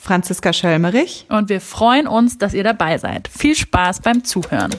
Franziska 0.00 0.52
Schölmerich. 0.52 1.26
Und 1.28 1.48
wir 1.48 1.60
freuen 1.60 2.06
uns, 2.06 2.38
dass 2.38 2.54
ihr 2.54 2.64
dabei 2.64 2.98
seid. 2.98 3.28
Viel 3.28 3.56
Spaß 3.56 4.00
beim 4.00 4.24
Zuhören. 4.24 4.70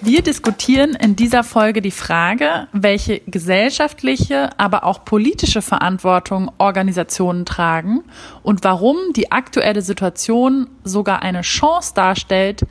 Wir 0.00 0.22
diskutieren 0.22 0.94
in 0.94 1.16
dieser 1.16 1.42
Folge 1.44 1.82
die 1.82 1.90
Frage, 1.90 2.68
welche 2.72 3.20
gesellschaftliche, 3.26 4.50
aber 4.58 4.84
auch 4.84 5.04
politische 5.04 5.60
Verantwortung 5.60 6.50
Organisationen 6.58 7.44
tragen 7.44 8.04
und 8.42 8.64
warum 8.64 8.96
die 9.16 9.32
aktuelle 9.32 9.82
Situation 9.82 10.68
sogar 10.82 11.22
eine 11.22 11.42
Chance 11.42 11.94
darstellt, 11.94 12.64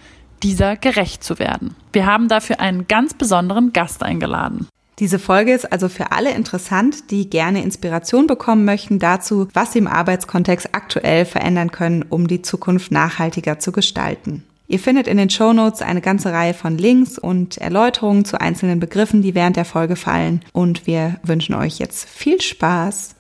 dieser 0.43 0.75
gerecht 0.75 1.23
zu 1.23 1.39
werden. 1.39 1.75
Wir 1.91 2.05
haben 2.05 2.27
dafür 2.27 2.59
einen 2.59 2.87
ganz 2.87 3.13
besonderen 3.13 3.73
Gast 3.73 4.03
eingeladen. 4.03 4.67
Diese 4.99 5.17
Folge 5.17 5.53
ist 5.53 5.71
also 5.71 5.89
für 5.89 6.11
alle 6.11 6.31
interessant, 6.31 7.09
die 7.09 7.29
gerne 7.29 7.63
Inspiration 7.63 8.27
bekommen 8.27 8.63
möchten 8.63 8.99
dazu, 8.99 9.47
was 9.53 9.73
sie 9.73 9.79
im 9.79 9.87
Arbeitskontext 9.87 10.69
aktuell 10.73 11.25
verändern 11.25 11.71
können, 11.71 12.05
um 12.07 12.27
die 12.27 12.43
Zukunft 12.43 12.91
nachhaltiger 12.91 13.57
zu 13.57 13.71
gestalten. 13.71 14.43
Ihr 14.67 14.79
findet 14.79 15.07
in 15.07 15.17
den 15.17 15.29
Show 15.29 15.51
Notes 15.51 15.81
eine 15.81 16.01
ganze 16.01 16.31
Reihe 16.31 16.53
von 16.53 16.77
Links 16.77 17.17
und 17.17 17.57
Erläuterungen 17.57 18.23
zu 18.23 18.39
einzelnen 18.39 18.79
Begriffen, 18.79 19.21
die 19.21 19.35
während 19.35 19.55
der 19.55 19.65
Folge 19.65 19.95
fallen. 19.95 20.41
Und 20.53 20.87
wir 20.87 21.17
wünschen 21.23 21.55
euch 21.55 21.79
jetzt 21.79 22.07
viel 22.07 22.39
Spaß 22.41 23.15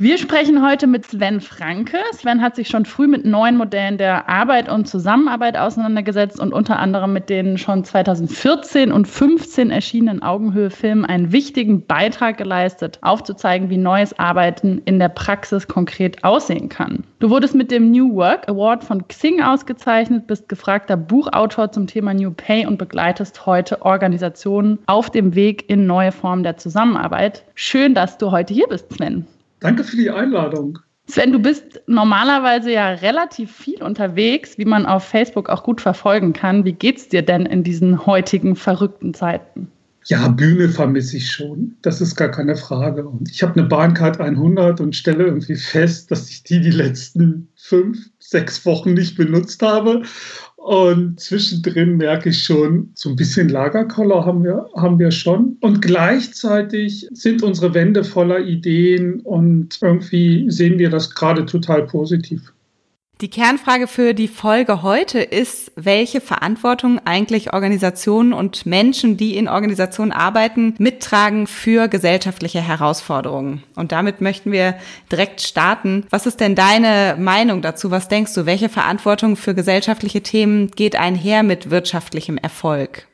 wir 0.00 0.16
sprechen 0.16 0.66
heute 0.66 0.86
mit 0.86 1.04
Sven 1.04 1.42
Franke. 1.42 1.98
Sven 2.12 2.40
hat 2.40 2.56
sich 2.56 2.68
schon 2.68 2.86
früh 2.86 3.06
mit 3.06 3.26
neuen 3.26 3.58
Modellen 3.58 3.98
der 3.98 4.30
Arbeit 4.30 4.70
und 4.70 4.88
Zusammenarbeit 4.88 5.58
auseinandergesetzt 5.58 6.40
und 6.40 6.54
unter 6.54 6.78
anderem 6.78 7.12
mit 7.12 7.28
den 7.28 7.58
schon 7.58 7.84
2014 7.84 8.92
und 8.92 9.06
2015 9.06 9.70
erschienenen 9.70 10.22
Augenhöhe-Filmen 10.22 11.04
einen 11.04 11.32
wichtigen 11.32 11.84
Beitrag 11.84 12.38
geleistet, 12.38 12.98
aufzuzeigen, 13.02 13.68
wie 13.68 13.76
neues 13.76 14.18
Arbeiten 14.18 14.80
in 14.86 14.98
der 14.98 15.10
Praxis 15.10 15.68
konkret 15.68 16.24
aussehen 16.24 16.70
kann. 16.70 17.04
Du 17.18 17.28
wurdest 17.28 17.54
mit 17.54 17.70
dem 17.70 17.90
New 17.90 18.14
Work 18.14 18.48
Award 18.48 18.82
von 18.82 19.06
Xing 19.06 19.42
ausgezeichnet, 19.42 20.26
bist 20.26 20.48
gefragter 20.48 20.96
Buchautor 20.96 21.72
zum 21.72 21.86
Thema 21.86 22.14
New 22.14 22.30
Pay 22.30 22.64
und 22.64 22.78
begleitest 22.78 23.44
heute 23.44 23.82
Organisationen 23.82 24.78
auf 24.86 25.10
dem 25.10 25.34
Weg 25.34 25.68
in 25.68 25.84
neue 25.84 26.10
Formen 26.10 26.42
der 26.42 26.56
Zusammenarbeit. 26.56 27.44
Schön, 27.54 27.92
dass 27.92 28.16
du 28.16 28.30
heute 28.30 28.54
hier 28.54 28.66
bist, 28.66 28.90
Sven. 28.94 29.26
Danke 29.60 29.84
für 29.84 29.96
die 29.96 30.10
Einladung. 30.10 30.78
Sven, 31.06 31.32
du 31.32 31.40
bist 31.40 31.80
normalerweise 31.86 32.72
ja 32.72 32.90
relativ 32.90 33.50
viel 33.50 33.82
unterwegs, 33.82 34.58
wie 34.58 34.64
man 34.64 34.86
auf 34.86 35.04
Facebook 35.04 35.48
auch 35.48 35.64
gut 35.64 35.80
verfolgen 35.80 36.32
kann. 36.32 36.64
Wie 36.64 36.72
geht's 36.72 37.08
dir 37.08 37.22
denn 37.22 37.46
in 37.46 37.64
diesen 37.64 38.06
heutigen 38.06 38.54
verrückten 38.54 39.12
Zeiten? 39.12 39.68
Ja, 40.06 40.28
Bühne 40.28 40.68
vermisse 40.68 41.18
ich 41.18 41.30
schon. 41.30 41.76
Das 41.82 42.00
ist 42.00 42.16
gar 42.16 42.30
keine 42.30 42.56
Frage. 42.56 43.06
Und 43.06 43.30
ich 43.30 43.42
habe 43.42 43.60
eine 43.60 43.68
Bahncard 43.68 44.18
100 44.18 44.80
und 44.80 44.96
stelle 44.96 45.24
irgendwie 45.24 45.56
fest, 45.56 46.10
dass 46.10 46.30
ich 46.30 46.42
die 46.42 46.60
die 46.60 46.70
letzten 46.70 47.48
fünf, 47.54 47.98
sechs 48.18 48.64
Wochen 48.64 48.94
nicht 48.94 49.16
benutzt 49.16 49.62
habe. 49.62 50.02
Und 50.62 51.18
zwischendrin 51.18 51.96
merke 51.96 52.28
ich 52.28 52.42
schon, 52.42 52.90
so 52.94 53.08
ein 53.08 53.16
bisschen 53.16 53.48
Lagerkoller 53.48 54.26
haben 54.26 54.44
wir, 54.44 54.68
haben 54.76 54.98
wir 54.98 55.10
schon. 55.10 55.56
Und 55.62 55.80
gleichzeitig 55.80 57.08
sind 57.12 57.42
unsere 57.42 57.72
Wände 57.72 58.04
voller 58.04 58.40
Ideen 58.40 59.20
und 59.20 59.78
irgendwie 59.80 60.50
sehen 60.50 60.78
wir 60.78 60.90
das 60.90 61.14
gerade 61.14 61.46
total 61.46 61.86
positiv. 61.86 62.52
Die 63.20 63.28
Kernfrage 63.28 63.86
für 63.86 64.14
die 64.14 64.28
Folge 64.28 64.80
heute 64.80 65.20
ist, 65.20 65.72
welche 65.76 66.22
Verantwortung 66.22 66.98
eigentlich 67.04 67.52
Organisationen 67.52 68.32
und 68.32 68.64
Menschen, 68.64 69.18
die 69.18 69.36
in 69.36 69.46
Organisationen 69.46 70.10
arbeiten, 70.10 70.74
mittragen 70.78 71.46
für 71.46 71.88
gesellschaftliche 71.88 72.62
Herausforderungen. 72.62 73.62
Und 73.76 73.92
damit 73.92 74.22
möchten 74.22 74.52
wir 74.52 74.74
direkt 75.12 75.42
starten. 75.42 76.06
Was 76.08 76.24
ist 76.24 76.40
denn 76.40 76.54
deine 76.54 77.16
Meinung 77.18 77.60
dazu? 77.60 77.90
Was 77.90 78.08
denkst 78.08 78.32
du? 78.32 78.46
Welche 78.46 78.70
Verantwortung 78.70 79.36
für 79.36 79.54
gesellschaftliche 79.54 80.22
Themen 80.22 80.70
geht 80.70 80.96
einher 80.96 81.42
mit 81.42 81.68
wirtschaftlichem 81.68 82.38
Erfolg? 82.38 83.06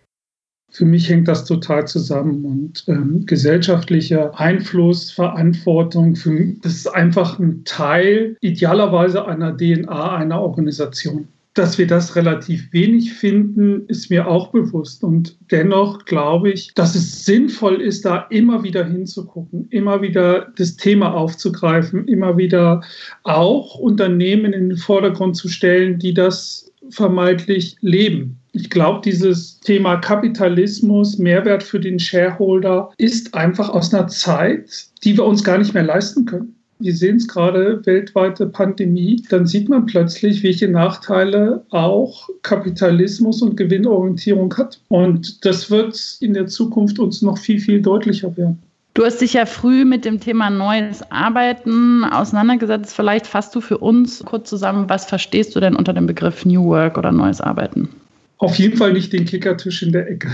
Für 0.76 0.84
mich 0.84 1.08
hängt 1.08 1.26
das 1.26 1.46
total 1.46 1.86
zusammen 1.86 2.44
und 2.44 2.84
ähm, 2.86 3.24
gesellschaftlicher 3.24 4.38
Einfluss, 4.38 5.10
Verantwortung, 5.10 6.16
für 6.16 6.28
mich, 6.28 6.60
das 6.60 6.74
ist 6.74 6.88
einfach 6.88 7.38
ein 7.38 7.64
Teil 7.64 8.36
idealerweise 8.42 9.24
einer 9.24 9.56
DNA 9.56 10.16
einer 10.16 10.38
Organisation. 10.38 11.28
Dass 11.54 11.78
wir 11.78 11.86
das 11.86 12.14
relativ 12.14 12.70
wenig 12.74 13.14
finden, 13.14 13.86
ist 13.86 14.10
mir 14.10 14.28
auch 14.28 14.48
bewusst. 14.48 15.02
Und 15.02 15.38
dennoch 15.50 16.04
glaube 16.04 16.50
ich, 16.50 16.74
dass 16.74 16.94
es 16.94 17.24
sinnvoll 17.24 17.80
ist, 17.80 18.04
da 18.04 18.26
immer 18.28 18.62
wieder 18.62 18.84
hinzugucken, 18.84 19.68
immer 19.70 20.02
wieder 20.02 20.52
das 20.58 20.76
Thema 20.76 21.14
aufzugreifen, 21.14 22.06
immer 22.06 22.36
wieder 22.36 22.82
auch 23.22 23.76
Unternehmen 23.76 24.52
in 24.52 24.68
den 24.68 24.76
Vordergrund 24.76 25.36
zu 25.36 25.48
stellen, 25.48 25.98
die 25.98 26.12
das 26.12 26.70
vermeintlich 26.90 27.76
leben 27.80 28.38
ich 28.56 28.70
glaube, 28.70 29.02
dieses 29.04 29.60
Thema 29.60 29.96
Kapitalismus, 29.96 31.18
Mehrwert 31.18 31.62
für 31.62 31.78
den 31.78 31.98
Shareholder 31.98 32.90
ist 32.96 33.34
einfach 33.34 33.68
aus 33.68 33.92
einer 33.92 34.08
Zeit, 34.08 34.86
die 35.04 35.16
wir 35.16 35.24
uns 35.26 35.44
gar 35.44 35.58
nicht 35.58 35.74
mehr 35.74 35.82
leisten 35.82 36.24
können. 36.24 36.54
Wir 36.78 36.94
sehen 36.94 37.16
es 37.16 37.28
gerade, 37.28 37.84
weltweite 37.84 38.46
Pandemie, 38.46 39.22
dann 39.30 39.46
sieht 39.46 39.68
man 39.68 39.86
plötzlich, 39.86 40.42
welche 40.42 40.68
Nachteile 40.68 41.64
auch 41.70 42.28
Kapitalismus 42.42 43.40
und 43.42 43.56
Gewinnorientierung 43.56 44.54
hat. 44.56 44.80
Und 44.88 45.44
das 45.44 45.70
wird 45.70 46.18
in 46.20 46.34
der 46.34 46.46
Zukunft 46.46 46.98
uns 46.98 47.22
noch 47.22 47.38
viel, 47.38 47.60
viel 47.60 47.80
deutlicher 47.80 48.34
werden. 48.36 48.58
Du 48.94 49.04
hast 49.04 49.20
dich 49.20 49.34
ja 49.34 49.44
früh 49.44 49.84
mit 49.84 50.06
dem 50.06 50.20
Thema 50.20 50.48
neues 50.48 51.02
Arbeiten 51.10 52.04
auseinandergesetzt. 52.04 52.94
Vielleicht 52.94 53.26
fasst 53.26 53.54
du 53.54 53.60
für 53.60 53.76
uns 53.78 54.24
kurz 54.24 54.48
zusammen, 54.48 54.88
was 54.88 55.04
verstehst 55.04 55.54
du 55.54 55.60
denn 55.60 55.76
unter 55.76 55.92
dem 55.92 56.06
Begriff 56.06 56.46
New 56.46 56.64
Work 56.64 56.96
oder 56.96 57.12
neues 57.12 57.42
Arbeiten? 57.42 57.90
Auf 58.38 58.56
jeden 58.56 58.76
Fall 58.76 58.92
nicht 58.92 59.12
den 59.12 59.24
Kickertisch 59.24 59.82
in 59.82 59.92
der 59.92 60.10
Ecke. 60.10 60.30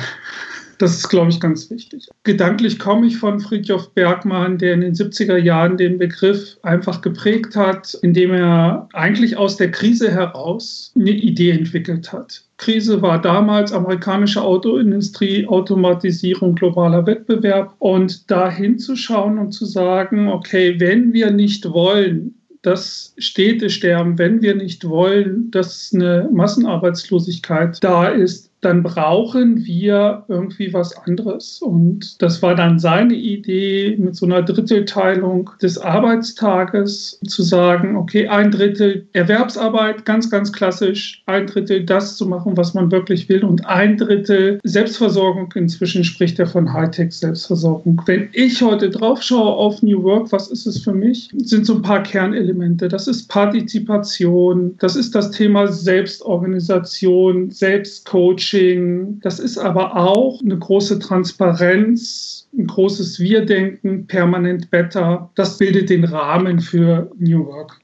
Das 0.83 0.97
ist, 0.97 1.09
glaube 1.09 1.31
ich, 1.31 1.39
ganz 1.39 1.71
wichtig. 1.71 2.09
Gedanklich 2.25 2.81
komme 2.81 3.07
ich 3.07 3.17
von 3.17 3.39
Friedjof 3.39 3.95
Bergmann, 3.95 4.59
der 4.59 4.75
in 4.75 4.81
den 4.81 4.95
70er 4.95 5.37
Jahren 5.37 5.77
den 5.77 5.97
Begriff 5.97 6.59
einfach 6.63 7.03
geprägt 7.03 7.55
hat, 7.55 7.97
indem 8.03 8.33
er 8.33 8.89
eigentlich 8.93 9.37
aus 9.37 9.57
der 9.57 9.71
Krise 9.71 10.11
heraus 10.11 10.91
eine 10.97 11.13
Idee 11.13 11.53
entwickelt 11.53 12.13
hat. 12.13 12.43
Krise 12.57 13.01
war 13.01 13.21
damals 13.21 13.73
amerikanische 13.73 14.43
Autoindustrie, 14.43 15.47
Automatisierung, 15.47 16.57
globaler 16.57 17.07
Wettbewerb 17.07 17.77
und 17.79 18.29
da 18.29 18.51
hinzuschauen 18.51 19.39
und 19.39 19.53
zu 19.53 19.65
sagen, 19.65 20.27
okay, 20.29 20.81
wenn 20.81 21.13
wir 21.13 21.31
nicht 21.31 21.65
wollen, 21.71 22.35
dass 22.63 23.15
Städte 23.19 23.71
sterben, 23.71 24.19
wenn 24.19 24.41
wir 24.41 24.55
nicht 24.55 24.89
wollen, 24.89 25.51
dass 25.51 25.93
eine 25.93 26.29
Massenarbeitslosigkeit 26.33 27.83
da 27.83 28.09
ist, 28.09 28.52
dann 28.63 28.85
brauchen 28.85 29.65
wir 29.67 30.25
irgendwie 30.29 30.73
was 30.73 30.97
anderes. 30.97 31.61
Und 31.61 32.23
das 32.23 32.41
war 32.43 32.55
dann 32.55 32.79
seine 32.79 33.15
Idee 33.15 33.97
mit 33.99 34.15
so 34.15 34.25
einer 34.25 34.43
Drittelteilung 34.43 35.51
des 35.61 35.79
Arbeitstages 35.79 37.19
zu 37.27 37.43
sagen, 37.43 37.97
okay, 37.97 38.29
ein 38.29 38.53
Drittel 38.53 39.07
Erwerbsarbeit, 39.13 40.05
ganz, 40.05 40.31
ganz 40.31 40.53
klassisch, 40.53 41.23
ein 41.27 41.49
Drittel 41.49 41.85
das 41.85 42.17
zu 42.17 42.27
machen, 42.27 42.57
was 42.57 42.73
man 42.73 42.93
wirklich 42.93 43.29
will 43.29 43.45
und 43.45 43.67
ein 43.67 43.97
Drittel 43.97 44.61
Selbstversorgung. 44.63 45.51
Inzwischen 45.57 46.05
spricht 46.05 46.39
er 46.39 46.47
von 46.47 46.73
Hightech-Selbstversorgung. 46.73 48.01
Wenn 48.07 48.29
ich 48.33 48.63
heute 48.63 48.91
drauf 48.91 49.23
schaue 49.23 49.55
auf 49.55 49.83
New 49.83 50.05
Work, 50.05 50.31
was 50.31 50.49
ist 50.49 50.67
es 50.67 50.79
für 50.79 50.95
mich? 50.95 51.31
Sind 51.37 51.67
so 51.67 51.75
ein 51.75 51.83
paar 51.83 52.05
Kernelemente. 52.05 52.87
Das 52.87 53.09
ist 53.09 53.29
Partizipation, 53.29 54.77
das 54.79 54.95
ist 54.95 55.17
das 55.17 55.33
Thema 55.33 55.67
Selbstorganisation, 55.67 57.51
Selbstcoaching, 57.51 58.52
Coaching. 58.53 59.21
Das 59.23 59.39
ist 59.39 59.59
aber 59.59 59.97
auch 59.97 60.41
eine 60.43 60.59
große 60.59 60.99
Transparenz, 60.99 62.49
ein 62.57 62.67
großes 62.67 63.19
Wir-Denken, 63.19 64.07
permanent 64.07 64.71
better. 64.71 65.31
Das 65.35 65.59
bildet 65.59 65.91
den 65.91 66.05
Rahmen 66.05 66.61
für 66.61 67.11
New 67.19 67.47
Work. 67.47 67.79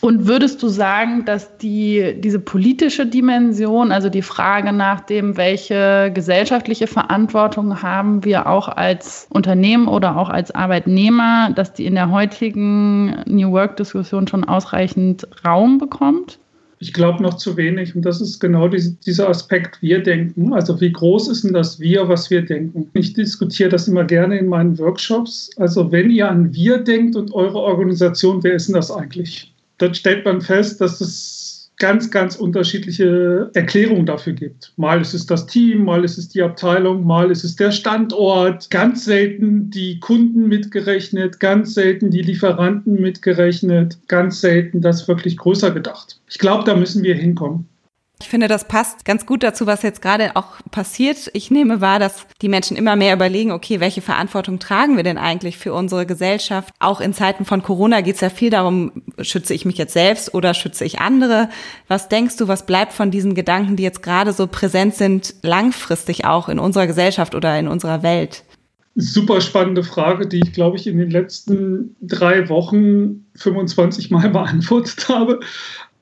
Und 0.00 0.28
würdest 0.28 0.62
du 0.62 0.68
sagen, 0.68 1.24
dass 1.24 1.58
die, 1.58 2.14
diese 2.18 2.38
politische 2.38 3.04
Dimension, 3.04 3.90
also 3.90 4.08
die 4.08 4.22
Frage 4.22 4.72
nach 4.72 5.00
dem, 5.00 5.36
welche 5.36 6.12
gesellschaftliche 6.14 6.86
Verantwortung 6.86 7.82
haben 7.82 8.24
wir 8.24 8.46
auch 8.46 8.68
als 8.68 9.26
Unternehmen 9.30 9.88
oder 9.88 10.16
auch 10.16 10.28
als 10.28 10.52
Arbeitnehmer, 10.52 11.50
dass 11.52 11.72
die 11.72 11.84
in 11.84 11.96
der 11.96 12.12
heutigen 12.12 13.24
New 13.26 13.50
Work-Diskussion 13.50 14.28
schon 14.28 14.44
ausreichend 14.44 15.26
Raum 15.44 15.78
bekommt? 15.78 16.38
Ich 16.80 16.92
glaube 16.92 17.22
noch 17.22 17.34
zu 17.34 17.56
wenig. 17.56 17.94
Und 17.96 18.02
das 18.02 18.20
ist 18.20 18.38
genau 18.38 18.68
diese, 18.68 18.92
dieser 19.06 19.28
Aspekt 19.28 19.82
Wir 19.82 20.02
denken. 20.02 20.52
Also 20.52 20.80
wie 20.80 20.92
groß 20.92 21.28
ist 21.28 21.44
denn 21.44 21.52
das 21.52 21.80
Wir, 21.80 22.08
was 22.08 22.30
wir 22.30 22.42
denken? 22.42 22.88
Ich 22.92 23.14
diskutiere 23.14 23.70
das 23.70 23.88
immer 23.88 24.04
gerne 24.04 24.38
in 24.38 24.46
meinen 24.46 24.78
Workshops. 24.78 25.50
Also 25.56 25.90
wenn 25.90 26.10
ihr 26.10 26.30
an 26.30 26.54
Wir 26.54 26.78
denkt 26.78 27.16
und 27.16 27.32
eure 27.34 27.58
Organisation, 27.58 28.42
wer 28.42 28.54
ist 28.54 28.68
denn 28.68 28.74
das 28.74 28.90
eigentlich? 28.90 29.52
dann 29.78 29.94
stellt 29.94 30.24
man 30.24 30.40
fest, 30.40 30.80
dass 30.80 31.00
es 31.00 31.37
ganz, 31.78 32.10
ganz 32.10 32.36
unterschiedliche 32.36 33.50
Erklärungen 33.54 34.06
dafür 34.06 34.32
gibt. 34.32 34.72
Mal 34.76 35.00
ist 35.00 35.14
es 35.14 35.26
das 35.26 35.46
Team, 35.46 35.84
mal 35.84 36.04
ist 36.04 36.18
es 36.18 36.28
die 36.28 36.42
Abteilung, 36.42 37.04
mal 37.04 37.30
ist 37.30 37.44
es 37.44 37.56
der 37.56 37.70
Standort. 37.70 38.68
Ganz 38.70 39.04
selten 39.04 39.70
die 39.70 40.00
Kunden 40.00 40.48
mitgerechnet, 40.48 41.40
ganz 41.40 41.74
selten 41.74 42.10
die 42.10 42.22
Lieferanten 42.22 43.00
mitgerechnet, 43.00 43.98
ganz 44.08 44.40
selten 44.40 44.80
das 44.80 45.06
wirklich 45.08 45.36
größer 45.36 45.70
gedacht. 45.70 46.20
Ich 46.28 46.38
glaube, 46.38 46.64
da 46.64 46.74
müssen 46.74 47.02
wir 47.02 47.14
hinkommen. 47.14 47.68
Ich 48.20 48.28
finde, 48.28 48.48
das 48.48 48.66
passt 48.66 49.04
ganz 49.04 49.26
gut 49.26 49.44
dazu, 49.44 49.66
was 49.66 49.82
jetzt 49.82 50.02
gerade 50.02 50.34
auch 50.34 50.56
passiert. 50.72 51.30
Ich 51.34 51.52
nehme 51.52 51.80
wahr, 51.80 52.00
dass 52.00 52.26
die 52.42 52.48
Menschen 52.48 52.76
immer 52.76 52.96
mehr 52.96 53.14
überlegen, 53.14 53.52
okay, 53.52 53.78
welche 53.78 54.00
Verantwortung 54.00 54.58
tragen 54.58 54.96
wir 54.96 55.04
denn 55.04 55.18
eigentlich 55.18 55.56
für 55.56 55.72
unsere 55.72 56.04
Gesellschaft? 56.04 56.74
Auch 56.80 57.00
in 57.00 57.14
Zeiten 57.14 57.44
von 57.44 57.62
Corona 57.62 58.00
geht 58.00 58.16
es 58.16 58.20
ja 58.20 58.30
viel 58.30 58.50
darum, 58.50 58.90
schütze 59.22 59.54
ich 59.54 59.64
mich 59.64 59.78
jetzt 59.78 59.92
selbst 59.92 60.34
oder 60.34 60.54
schütze 60.54 60.84
ich 60.84 61.00
andere? 61.00 61.48
Was 61.86 62.08
denkst 62.08 62.36
du, 62.36 62.48
was 62.48 62.66
bleibt 62.66 62.92
von 62.92 63.10
diesen 63.10 63.34
Gedanken, 63.34 63.76
die 63.76 63.82
jetzt 63.82 64.02
gerade 64.02 64.32
so 64.32 64.46
präsent 64.46 64.94
sind, 64.94 65.34
langfristig 65.42 66.24
auch 66.24 66.48
in 66.48 66.58
unserer 66.58 66.86
Gesellschaft 66.86 67.34
oder 67.34 67.58
in 67.58 67.68
unserer 67.68 68.02
Welt? 68.02 68.44
Super 68.94 69.40
spannende 69.40 69.84
Frage, 69.84 70.26
die 70.26 70.40
ich, 70.40 70.52
glaube 70.52 70.76
ich, 70.76 70.86
in 70.86 70.98
den 70.98 71.10
letzten 71.10 71.94
drei 72.00 72.48
Wochen 72.48 73.26
25 73.36 74.10
Mal 74.10 74.28
beantwortet 74.30 75.08
habe. 75.08 75.40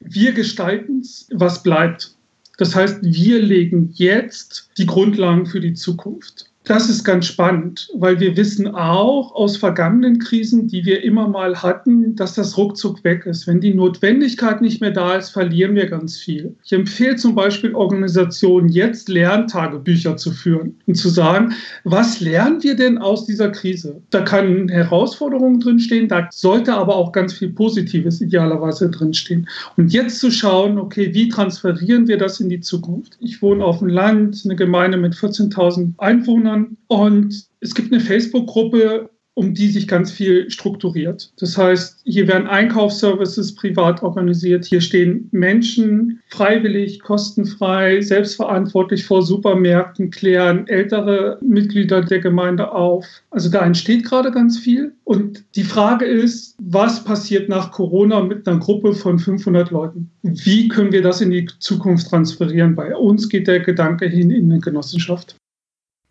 Wir 0.01 0.33
gestalten 0.33 1.01
es, 1.01 1.29
was 1.33 1.63
bleibt. 1.63 2.17
Das 2.59 2.75
heißt, 2.75 2.99
wir 3.03 3.41
legen 3.41 3.91
jetzt 3.95 4.71
die 4.79 4.87
Grundlagen 4.87 5.47
für 5.47 5.61
die 5.61 5.75
Zukunft. 5.75 6.46
Das 6.67 6.89
ist 6.89 7.05
ganz 7.05 7.27
spannend, 7.27 7.89
weil 7.95 8.19
wir 8.19 8.37
wissen 8.37 8.67
auch 8.67 9.33
aus 9.37 9.57
vergangenen 9.57 10.19
Krisen, 10.19 10.67
die 10.67 10.85
wir 10.85 11.05
immer 11.05 11.29
mal 11.29 11.63
hatten, 11.63 12.17
dass 12.17 12.35
das 12.35 12.59
ruckzuck 12.59 13.05
weg 13.05 13.25
ist. 13.25 13.47
Wenn 13.47 13.61
die 13.61 13.73
Notwendigkeit 13.73 14.61
nicht 14.61 14.81
mehr 14.81 14.91
da 14.91 15.15
ist, 15.15 15.31
verlieren 15.31 15.77
wir 15.77 15.87
ganz 15.87 16.19
viel. 16.19 16.57
Ich 16.65 16.73
empfehle 16.73 17.15
zum 17.15 17.37
Beispiel 17.37 17.73
Organisationen, 17.73 18.69
jetzt 18.69 19.09
Lerntagebücher 19.09 20.17
zu 20.17 20.33
führen 20.33 20.75
und 20.87 20.97
zu 20.97 21.09
sagen, 21.09 21.53
was 21.85 22.19
lernen 22.21 22.61
wir 22.65 22.75
denn 22.75 22.99
aus 22.99 23.27
dieser 23.27 23.51
Krise? 23.51 24.03
Da 24.11 24.23
kann 24.23 24.69
Herausforderungen 24.69 25.61
drinstehen, 25.61 26.09
da 26.09 26.27
sollte 26.33 26.75
aber 26.75 26.97
auch 26.97 27.13
ganz 27.13 27.33
viel 27.33 27.51
Positives 27.51 28.21
idealerweise 28.21 28.91
drinstehen. 28.91 29.49
Und 29.77 29.93
jetzt 29.93 30.19
zu 30.19 30.33
schauen, 30.33 30.79
okay, 30.79 31.15
wie 31.15 31.29
transferieren 31.29 32.09
wir 32.09 32.19
das 32.19 32.41
in 32.41 32.49
die 32.49 32.61
Zukunft? 32.61 33.17
Ich 33.21 33.41
wohne 33.41 33.65
auf 33.65 33.79
dem 33.79 33.89
Land, 33.89 34.43
eine 34.45 34.57
Gemeinde 34.57 34.99
mit 34.99 35.15
14.000 35.15 35.93
Einwohnern 35.99 36.56
Kindern. 36.57 36.77
Und 36.89 37.47
es 37.61 37.75
gibt 37.75 37.93
eine 37.93 38.01
Facebook-Gruppe, 38.01 39.11
um 39.39 39.53
die 39.53 39.69
sich 39.69 39.87
ganz 39.87 40.11
viel 40.11 40.51
strukturiert. 40.51 41.31
Das 41.39 41.59
heißt, 41.59 42.01
hier 42.05 42.27
werden 42.27 42.47
Einkaufsservices 42.47 43.55
privat 43.55 44.03
organisiert. 44.03 44.65
Hier 44.65 44.81
stehen 44.81 45.29
Menschen 45.31 46.23
freiwillig, 46.29 47.01
kostenfrei, 47.01 48.01
selbstverantwortlich 48.01 49.05
vor 49.05 49.21
Supermärkten, 49.21 50.11
klären 50.11 50.67
ältere 50.69 51.39
Mitglieder 51.43 52.01
der 52.01 52.21
Gemeinde 52.21 52.73
auf. 52.73 53.05
Also 53.31 53.51
da 53.51 53.67
entsteht 53.67 54.07
gerade 54.07 54.31
ganz 54.31 54.59
viel. 54.59 54.95
Und 55.05 55.45
die 55.55 55.65
Frage 55.65 56.07
ist, 56.07 56.57
was 56.59 57.05
passiert 57.05 57.51
nach 57.51 57.73
Corona 57.73 58.23
mit 58.23 58.49
einer 58.49 58.59
Gruppe 58.59 58.95
von 58.95 59.19
500 59.19 59.71
Leuten? 59.71 60.11
Wie 60.23 60.69
können 60.69 60.93
wir 60.93 61.03
das 61.03 61.21
in 61.21 61.31
die 61.31 61.47
Zukunft 61.59 62.09
transferieren? 62.09 62.75
Bei 62.75 62.97
uns 62.97 63.29
geht 63.29 63.49
der 63.49 63.61
Gedanke 63.61 64.07
hin 64.07 64.31
in 64.31 64.51
eine 64.51 64.63
Genossenschaft. 64.63 65.37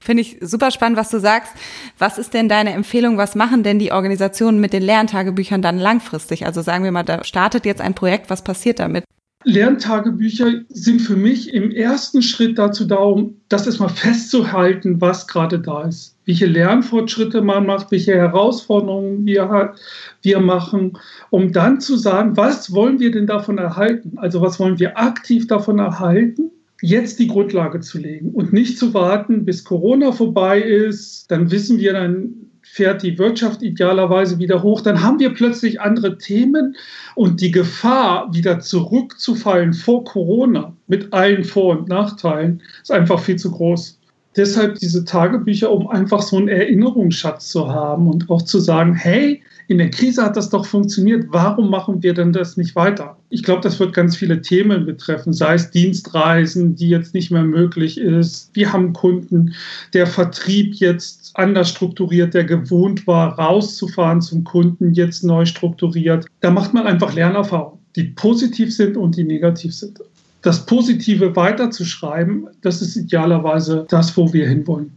Finde 0.05 0.21
ich 0.21 0.37
super 0.39 0.69
spannend, 0.69 0.99
was 0.99 1.09
du 1.09 1.19
sagst. 1.19 1.51
Was 1.97 2.19
ist 2.19 2.35
denn 2.35 2.47
deine 2.47 2.73
Empfehlung? 2.73 3.17
Was 3.17 3.33
machen 3.33 3.63
denn 3.63 3.79
die 3.79 3.91
Organisationen 3.91 4.59
mit 4.59 4.71
den 4.71 4.83
Lerntagebüchern 4.83 5.63
dann 5.63 5.79
langfristig? 5.79 6.45
Also 6.45 6.61
sagen 6.61 6.83
wir 6.83 6.91
mal, 6.91 7.03
da 7.03 7.23
startet 7.23 7.65
jetzt 7.65 7.81
ein 7.81 7.95
Projekt. 7.95 8.29
Was 8.29 8.43
passiert 8.43 8.77
damit? 8.77 9.03
Lerntagebücher 9.45 10.61
sind 10.69 11.01
für 11.01 11.15
mich 11.15 11.53
im 11.53 11.71
ersten 11.71 12.21
Schritt 12.21 12.57
dazu 12.57 12.85
da, 12.85 12.97
um 12.97 13.35
das 13.49 13.65
erstmal 13.65 13.89
festzuhalten, 13.89 15.01
was 15.01 15.27
gerade 15.27 15.59
da 15.59 15.83
ist. 15.83 16.17
Welche 16.25 16.47
Lernfortschritte 16.47 17.41
man 17.41 17.65
macht, 17.65 17.91
welche 17.91 18.15
Herausforderungen 18.15 19.25
wir, 19.25 19.73
wir 20.21 20.39
machen, 20.39 20.97
um 21.29 21.51
dann 21.51 21.79
zu 21.79 21.95
sagen, 21.95 22.37
was 22.37 22.73
wollen 22.73 22.99
wir 22.99 23.11
denn 23.11 23.27
davon 23.27 23.59
erhalten? 23.59 24.17
Also 24.17 24.41
was 24.41 24.59
wollen 24.59 24.79
wir 24.79 24.97
aktiv 24.97 25.45
davon 25.45 25.77
erhalten? 25.77 26.51
Jetzt 26.85 27.19
die 27.19 27.27
Grundlage 27.27 27.79
zu 27.79 27.97
legen 27.97 28.29
und 28.31 28.53
nicht 28.53 28.77
zu 28.77 28.93
warten, 28.93 29.45
bis 29.45 29.63
Corona 29.63 30.11
vorbei 30.11 30.61
ist. 30.61 31.29
Dann 31.31 31.51
wissen 31.51 31.79
wir, 31.79 31.93
dann 31.93 32.33
fährt 32.61 33.03
die 33.03 33.17
Wirtschaft 33.17 33.61
idealerweise 33.61 34.37
wieder 34.39 34.61
hoch. 34.61 34.81
Dann 34.81 35.01
haben 35.01 35.19
wir 35.19 35.33
plötzlich 35.33 35.81
andere 35.81 36.17
Themen 36.17 36.75
und 37.15 37.41
die 37.41 37.51
Gefahr, 37.51 38.33
wieder 38.33 38.59
zurückzufallen 38.59 39.73
vor 39.73 40.03
Corona 40.03 40.75
mit 40.87 41.13
allen 41.13 41.43
Vor- 41.43 41.77
und 41.77 41.89
Nachteilen, 41.89 42.61
ist 42.81 42.91
einfach 42.91 43.19
viel 43.19 43.37
zu 43.37 43.51
groß. 43.51 43.99
Deshalb 44.35 44.75
diese 44.79 45.05
Tagebücher, 45.05 45.71
um 45.71 45.87
einfach 45.87 46.21
so 46.21 46.37
einen 46.37 46.49
Erinnerungsschatz 46.49 47.49
zu 47.49 47.69
haben 47.69 48.09
und 48.09 48.29
auch 48.29 48.41
zu 48.41 48.59
sagen, 48.59 48.93
hey, 48.93 49.41
in 49.67 49.77
der 49.79 49.89
Krise 49.89 50.23
hat 50.23 50.37
das 50.37 50.49
doch 50.49 50.65
funktioniert. 50.65 51.25
Warum 51.29 51.69
machen 51.69 52.03
wir 52.03 52.13
denn 52.13 52.31
das 52.31 52.57
nicht 52.57 52.75
weiter? 52.75 53.17
Ich 53.29 53.43
glaube, 53.43 53.61
das 53.61 53.79
wird 53.79 53.93
ganz 53.93 54.15
viele 54.15 54.41
Themen 54.41 54.85
betreffen, 54.85 55.33
sei 55.33 55.55
es 55.55 55.71
Dienstreisen, 55.71 56.75
die 56.75 56.89
jetzt 56.89 57.13
nicht 57.13 57.31
mehr 57.31 57.43
möglich 57.43 57.97
ist. 57.97 58.51
Wir 58.53 58.71
haben 58.71 58.93
Kunden, 58.93 59.53
der 59.93 60.07
Vertrieb 60.07 60.75
jetzt 60.75 61.31
anders 61.33 61.69
strukturiert, 61.69 62.33
der 62.33 62.43
gewohnt 62.43 63.07
war, 63.07 63.37
rauszufahren 63.39 64.21
zum 64.21 64.43
Kunden, 64.43 64.93
jetzt 64.93 65.23
neu 65.23 65.45
strukturiert. 65.45 66.27
Da 66.41 66.51
macht 66.51 66.73
man 66.73 66.85
einfach 66.85 67.13
Lernerfahrungen, 67.13 67.79
die 67.95 68.03
positiv 68.03 68.73
sind 68.73 68.97
und 68.97 69.17
die 69.17 69.23
negativ 69.23 69.73
sind. 69.73 69.99
Das 70.43 70.63
Positive 70.67 71.35
weiterzuschreiben, 71.35 72.47
das 72.61 72.81
ist 72.83 72.95
idealerweise 72.95 73.85
das, 73.89 74.15
wo 74.15 74.31
wir 74.31 74.47
hinwollen. 74.47 74.91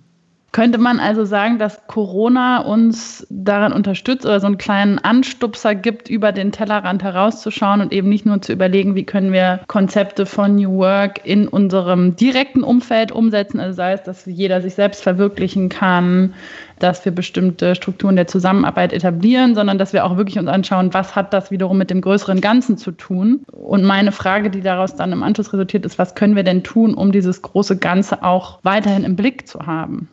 Könnte 0.50 0.78
man 0.78 0.98
also 0.98 1.26
sagen, 1.26 1.58
dass 1.58 1.86
Corona 1.88 2.60
uns 2.60 3.26
daran 3.28 3.72
unterstützt 3.74 4.24
oder 4.24 4.40
so 4.40 4.46
einen 4.46 4.56
kleinen 4.56 4.98
Anstupser 4.98 5.74
gibt, 5.74 6.08
über 6.08 6.32
den 6.32 6.52
Tellerrand 6.52 7.02
herauszuschauen 7.02 7.82
und 7.82 7.92
eben 7.92 8.08
nicht 8.08 8.24
nur 8.24 8.40
zu 8.40 8.54
überlegen, 8.54 8.94
wie 8.94 9.04
können 9.04 9.30
wir 9.30 9.60
Konzepte 9.66 10.24
von 10.24 10.54
New 10.54 10.78
Work 10.78 11.20
in 11.24 11.48
unserem 11.48 12.16
direkten 12.16 12.62
Umfeld 12.62 13.12
umsetzen, 13.12 13.60
also 13.60 13.74
sei 13.74 13.92
es, 13.92 14.02
dass 14.04 14.24
jeder 14.24 14.62
sich 14.62 14.74
selbst 14.74 15.02
verwirklichen 15.02 15.68
kann, 15.68 16.32
dass 16.78 17.04
wir 17.04 17.12
bestimmte 17.12 17.74
Strukturen 17.74 18.16
der 18.16 18.26
Zusammenarbeit 18.26 18.94
etablieren, 18.94 19.54
sondern 19.54 19.76
dass 19.76 19.92
wir 19.92 20.06
auch 20.06 20.16
wirklich 20.16 20.38
uns 20.38 20.48
anschauen, 20.48 20.94
was 20.94 21.14
hat 21.14 21.34
das 21.34 21.50
wiederum 21.50 21.76
mit 21.76 21.90
dem 21.90 22.00
größeren 22.00 22.40
Ganzen 22.40 22.78
zu 22.78 22.92
tun. 22.92 23.42
Und 23.52 23.84
meine 23.84 24.12
Frage, 24.12 24.48
die 24.48 24.62
daraus 24.62 24.96
dann 24.96 25.12
im 25.12 25.22
Anschluss 25.22 25.52
resultiert, 25.52 25.84
ist, 25.84 25.98
was 25.98 26.14
können 26.14 26.36
wir 26.36 26.42
denn 26.44 26.64
tun, 26.64 26.94
um 26.94 27.12
dieses 27.12 27.42
große 27.42 27.76
Ganze 27.76 28.22
auch 28.22 28.60
weiterhin 28.62 29.04
im 29.04 29.14
Blick 29.14 29.46
zu 29.46 29.66
haben? 29.66 30.08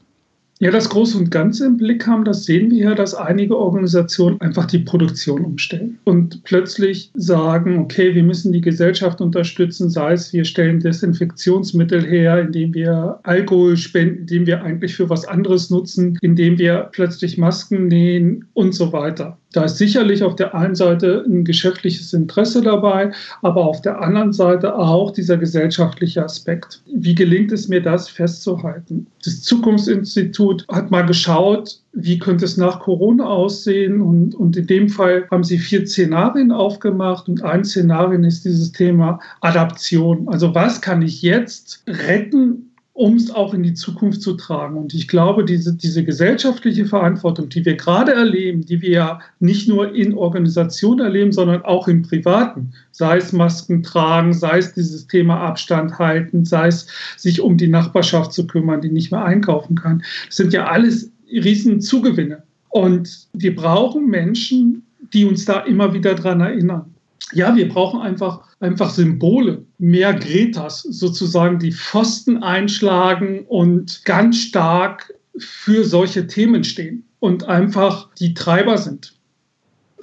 Ja, 0.61 0.71
das 0.71 0.89
Große 0.89 1.17
und 1.17 1.31
Ganze 1.31 1.65
im 1.65 1.75
Blick 1.75 2.07
haben, 2.07 2.23
das 2.23 2.45
sehen 2.45 2.71
wir 2.71 2.77
ja, 2.77 2.95
dass 2.95 3.13
einige 3.13 3.57
Organisationen 3.57 4.39
einfach 4.39 4.65
die 4.65 4.79
Produktion 4.79 5.43
umstellen 5.43 5.99
und 6.05 6.45
plötzlich 6.45 7.11
sagen, 7.13 7.77
okay, 7.77 8.15
wir 8.15 8.23
müssen 8.23 8.53
die 8.53 8.61
Gesellschaft 8.61 9.19
unterstützen, 9.19 9.89
sei 9.89 10.13
es 10.13 10.31
wir 10.31 10.45
stellen 10.45 10.79
Desinfektionsmittel 10.79 12.05
her, 12.05 12.39
indem 12.39 12.73
wir 12.73 13.19
Alkohol 13.23 13.75
spenden, 13.75 14.19
indem 14.19 14.47
wir 14.47 14.63
eigentlich 14.63 14.95
für 14.95 15.09
was 15.09 15.27
anderes 15.27 15.69
nutzen, 15.69 16.17
indem 16.21 16.57
wir 16.57 16.87
plötzlich 16.93 17.37
Masken 17.37 17.87
nähen 17.87 18.45
und 18.53 18.73
so 18.73 18.93
weiter. 18.93 19.37
Da 19.55 19.63
ist 19.63 19.77
sicherlich 19.77 20.21
auf 20.21 20.35
der 20.35 20.53
einen 20.53 20.75
Seite 20.75 21.23
ein 21.25 21.45
geschäftliches 21.45 22.11
Interesse 22.11 22.61
dabei, 22.61 23.13
aber 23.41 23.63
auf 23.63 23.81
der 23.81 24.01
anderen 24.01 24.33
Seite 24.33 24.75
auch 24.75 25.11
dieser 25.11 25.37
gesellschaftliche 25.37 26.25
Aspekt. 26.25 26.81
Wie 26.93 27.15
gelingt 27.15 27.53
es 27.53 27.69
mir, 27.69 27.81
das 27.81 28.09
festzuhalten? 28.09 29.07
Das 29.23 29.41
Zukunftsinstitut 29.43 30.44
hat 30.69 30.91
mal 30.91 31.05
geschaut, 31.05 31.79
wie 31.93 32.19
könnte 32.19 32.45
es 32.45 32.57
nach 32.57 32.79
Corona 32.79 33.25
aussehen? 33.25 34.01
Und, 34.01 34.35
und 34.35 34.57
in 34.57 34.67
dem 34.67 34.89
Fall 34.89 35.27
haben 35.31 35.43
sie 35.43 35.57
vier 35.57 35.85
Szenarien 35.87 36.51
aufgemacht 36.51 37.27
und 37.29 37.43
ein 37.43 37.63
Szenario 37.63 38.19
ist 38.21 38.45
dieses 38.45 38.71
Thema 38.71 39.19
Adaption. 39.41 40.27
Also 40.29 40.53
was 40.53 40.81
kann 40.81 41.01
ich 41.01 41.21
jetzt 41.21 41.83
retten, 41.87 42.64
um 42.95 43.15
es 43.15 43.29
auch 43.29 43.53
in 43.53 43.61
die 43.61 43.73
Zukunft 43.73 44.21
zu 44.21 44.35
tragen. 44.35 44.77
Und 44.77 44.93
ich 44.93 45.09
glaube, 45.09 45.43
diese, 45.43 45.75
diese 45.75 46.05
gesellschaftliche 46.05 46.85
Verantwortung, 46.85 47.49
die 47.49 47.65
wir 47.65 47.75
gerade 47.75 48.13
erleben, 48.13 48.65
die 48.65 48.81
wir 48.81 48.89
ja 48.89 49.19
nicht 49.41 49.67
nur 49.67 49.93
in 49.93 50.13
Organisationen 50.13 51.01
erleben, 51.01 51.33
sondern 51.33 51.61
auch 51.63 51.89
im 51.89 52.03
Privaten, 52.03 52.71
sei 52.91 53.17
es 53.17 53.33
Masken 53.33 53.83
tragen, 53.83 54.33
sei 54.33 54.59
es 54.59 54.73
dieses 54.73 55.07
Thema 55.07 55.41
Abstand 55.41 55.99
halten, 55.99 56.45
sei 56.45 56.67
es 56.67 56.87
sich 57.17 57.41
um 57.41 57.57
die 57.57 57.67
Nachbarschaft 57.67 58.31
zu 58.31 58.47
kümmern, 58.47 58.79
die 58.79 58.89
nicht 58.89 59.11
mehr 59.11 59.25
einkaufen 59.25 59.75
kann, 59.75 60.01
das 60.27 60.37
sind 60.37 60.53
ja 60.53 60.67
alles 60.67 61.11
riesen 61.29 61.81
Zugewinne. 61.81 62.43
Und 62.69 63.27
wir 63.33 63.53
brauchen 63.53 64.07
Menschen, 64.07 64.83
die 65.13 65.25
uns 65.25 65.43
da 65.43 65.59
immer 65.59 65.93
wieder 65.93 66.15
dran 66.15 66.39
erinnern 66.39 66.94
ja, 67.35 67.55
wir 67.55 67.67
brauchen 67.67 67.99
einfach, 68.01 68.47
einfach 68.59 68.89
Symbole, 68.89 69.65
mehr 69.77 70.13
Gretas 70.13 70.81
sozusagen, 70.81 71.59
die 71.59 71.73
Pfosten 71.73 72.41
einschlagen 72.41 73.45
und 73.47 74.03
ganz 74.05 74.37
stark 74.37 75.13
für 75.37 75.83
solche 75.83 76.27
Themen 76.27 76.63
stehen 76.63 77.05
und 77.19 77.43
einfach 77.43 78.09
die 78.15 78.33
Treiber 78.33 78.77
sind. 78.77 79.15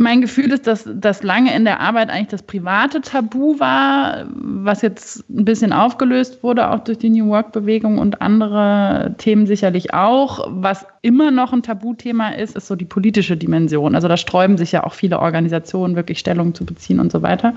Mein 0.03 0.21
Gefühl 0.21 0.51
ist, 0.51 0.67
dass 0.67 0.89
das 0.93 1.23
lange 1.23 1.55
in 1.55 1.65
der 1.65 1.79
Arbeit 1.79 2.11
eigentlich 2.11 2.29
das 2.29 2.43
private 2.43 3.01
Tabu 3.03 3.61
war, 3.61 4.27
was 4.35 4.83
jetzt 4.83 5.25
ein 5.31 5.45
bisschen 5.45 5.73
aufgelöst 5.73 6.43
wurde, 6.43 6.71
auch 6.71 6.81
durch 6.81 6.99
die 6.99 7.09
New 7.09 7.29
Work-Bewegung 7.29 7.99
und 7.99 8.21
andere 8.21 9.15
Themen 9.19 9.47
sicherlich 9.47 9.95
auch. 9.95 10.49
Was 10.51 10.85
immer 11.03 11.31
noch 11.31 11.53
ein 11.53 11.63
Tabuthema 11.63 12.31
ist, 12.31 12.57
ist 12.57 12.67
so 12.67 12.75
die 12.75 12.85
politische 12.85 13.37
Dimension. 13.37 13.95
Also 13.95 14.09
da 14.09 14.17
sträuben 14.17 14.59
sich 14.59 14.73
ja 14.73 14.83
auch 14.83 14.95
viele 14.95 15.21
Organisationen, 15.21 15.95
wirklich 15.95 16.19
Stellung 16.19 16.53
zu 16.53 16.67
beziehen 16.67 16.99
und 16.99 17.13
so 17.13 17.23
weiter. 17.23 17.55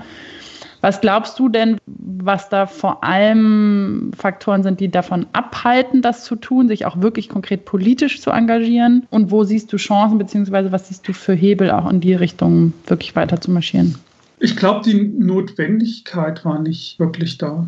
Was 0.86 1.00
glaubst 1.00 1.36
du 1.40 1.48
denn, 1.48 1.78
was 1.86 2.48
da 2.48 2.66
vor 2.66 3.02
allem 3.02 4.12
Faktoren 4.16 4.62
sind, 4.62 4.78
die 4.78 4.88
davon 4.88 5.26
abhalten, 5.32 6.00
das 6.00 6.22
zu 6.22 6.36
tun, 6.36 6.68
sich 6.68 6.86
auch 6.86 7.00
wirklich 7.00 7.28
konkret 7.28 7.64
politisch 7.64 8.20
zu 8.20 8.30
engagieren? 8.30 9.04
Und 9.10 9.32
wo 9.32 9.42
siehst 9.42 9.72
du 9.72 9.78
Chancen, 9.78 10.16
beziehungsweise 10.16 10.70
was 10.70 10.86
siehst 10.86 11.08
du 11.08 11.12
für 11.12 11.32
Hebel, 11.32 11.72
auch 11.72 11.90
in 11.90 12.00
die 12.00 12.14
Richtung 12.14 12.72
wirklich 12.86 13.16
weiter 13.16 13.40
zu 13.40 13.50
marschieren? 13.50 13.96
Ich 14.38 14.56
glaube, 14.56 14.88
die 14.88 15.02
Notwendigkeit 15.02 16.44
war 16.44 16.60
nicht 16.60 17.00
wirklich 17.00 17.36
da. 17.36 17.66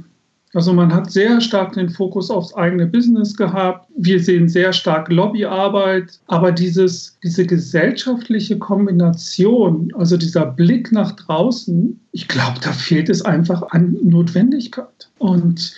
Also 0.55 0.73
man 0.73 0.95
hat 0.95 1.11
sehr 1.11 1.41
stark 1.41 1.75
den 1.75 1.91
Fokus 1.91 2.31
aufs 2.31 2.55
eigene 2.55 2.87
Business 2.87 3.37
gehabt. 3.37 3.89
Wir 3.97 4.19
sehen 4.23 4.49
sehr 4.49 4.73
stark 4.73 5.11
Lobbyarbeit, 5.11 6.21
aber 6.27 6.53
dieses, 6.53 7.19
diese 7.23 7.47
gesellschaftliche 7.47 8.59
Kombination, 8.59 9.93
also 9.95 10.17
dieser 10.17 10.47
Blick 10.47 10.91
nach 10.91 11.13
draußen, 11.13 12.01
ich 12.13 12.29
glaube, 12.29 12.61
da 12.63 12.73
fehlt 12.73 13.11
es 13.11 13.23
einfach 13.23 13.63
an 13.71 13.99
Notwendigkeit 14.03 15.11
und 15.19 15.75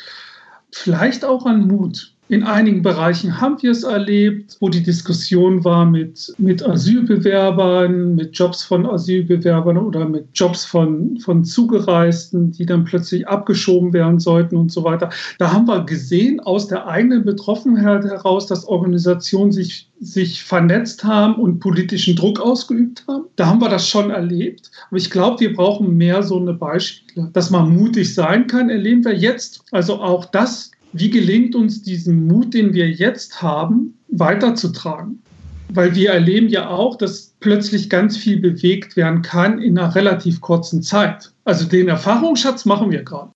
vielleicht 0.71 1.25
auch 1.25 1.47
an 1.47 1.67
Mut. 1.67 2.15
In 2.31 2.45
einigen 2.45 2.83
Bereichen 2.83 3.41
haben 3.41 3.61
wir 3.61 3.73
es 3.73 3.83
erlebt, 3.83 4.57
wo 4.61 4.69
die 4.69 4.85
Diskussion 4.85 5.65
war 5.65 5.85
mit, 5.85 6.33
mit 6.39 6.65
Asylbewerbern, 6.65 8.15
mit 8.15 8.39
Jobs 8.39 8.63
von 8.63 8.87
Asylbewerbern 8.87 9.77
oder 9.77 10.09
mit 10.09 10.29
Jobs 10.35 10.65
von, 10.65 11.19
von 11.19 11.45
Zugereisten, 11.45 12.53
die 12.53 12.67
dann 12.67 12.85
plötzlich 12.85 13.27
abgeschoben 13.27 13.93
werden 13.93 14.21
sollten 14.21 14.57
und 14.57 14.71
so 14.71 14.85
weiter. 14.85 15.11
Da 15.39 15.53
haben 15.53 15.67
wir 15.67 15.85
gesehen 15.85 16.39
aus 16.39 16.69
der 16.69 16.87
eigenen 16.87 17.25
Betroffenheit 17.25 18.05
heraus, 18.05 18.47
dass 18.47 18.65
Organisationen 18.65 19.51
sich, 19.51 19.91
sich 19.99 20.45
vernetzt 20.45 21.03
haben 21.03 21.35
und 21.35 21.59
politischen 21.59 22.15
Druck 22.15 22.39
ausgeübt 22.39 23.03
haben. 23.09 23.25
Da 23.35 23.47
haben 23.47 23.61
wir 23.61 23.69
das 23.69 23.89
schon 23.89 24.11
erlebt. 24.11 24.71
Aber 24.87 24.99
ich 24.99 25.11
glaube, 25.11 25.41
wir 25.41 25.53
brauchen 25.53 25.97
mehr 25.97 26.23
so 26.23 26.39
eine 26.39 26.55
Beispiele. 26.55 27.29
Dass 27.33 27.51
man 27.51 27.75
mutig 27.75 28.15
sein 28.15 28.47
kann, 28.47 28.71
erleben 28.71 29.05
wir 29.05 29.17
jetzt. 29.17 29.65
Also 29.73 30.01
auch 30.01 30.27
das 30.27 30.71
wie 30.93 31.11
gelingt 31.11 31.55
uns 31.55 31.83
diesen 31.83 32.27
Mut, 32.27 32.55
den 32.55 32.75
wir 32.75 32.91
jetzt 32.91 33.43
haben, 33.43 33.99
weiterzutragen? 34.09 35.23
Weil 35.73 35.95
wir 35.95 36.11
erleben 36.11 36.49
ja 36.49 36.69
auch, 36.69 36.97
dass 36.97 37.35
plötzlich 37.39 37.89
ganz 37.89 38.17
viel 38.17 38.41
bewegt 38.41 38.97
werden 38.97 39.23
kann 39.23 39.61
in 39.61 39.79
einer 39.79 39.95
relativ 39.95 40.41
kurzen 40.41 40.83
Zeit. 40.83 41.33
Also 41.45 41.67
den 41.67 41.89
Erfahrungsschatz 41.89 42.65
machen 42.65 42.91
wir 42.91 43.05
gerade. 43.05 43.31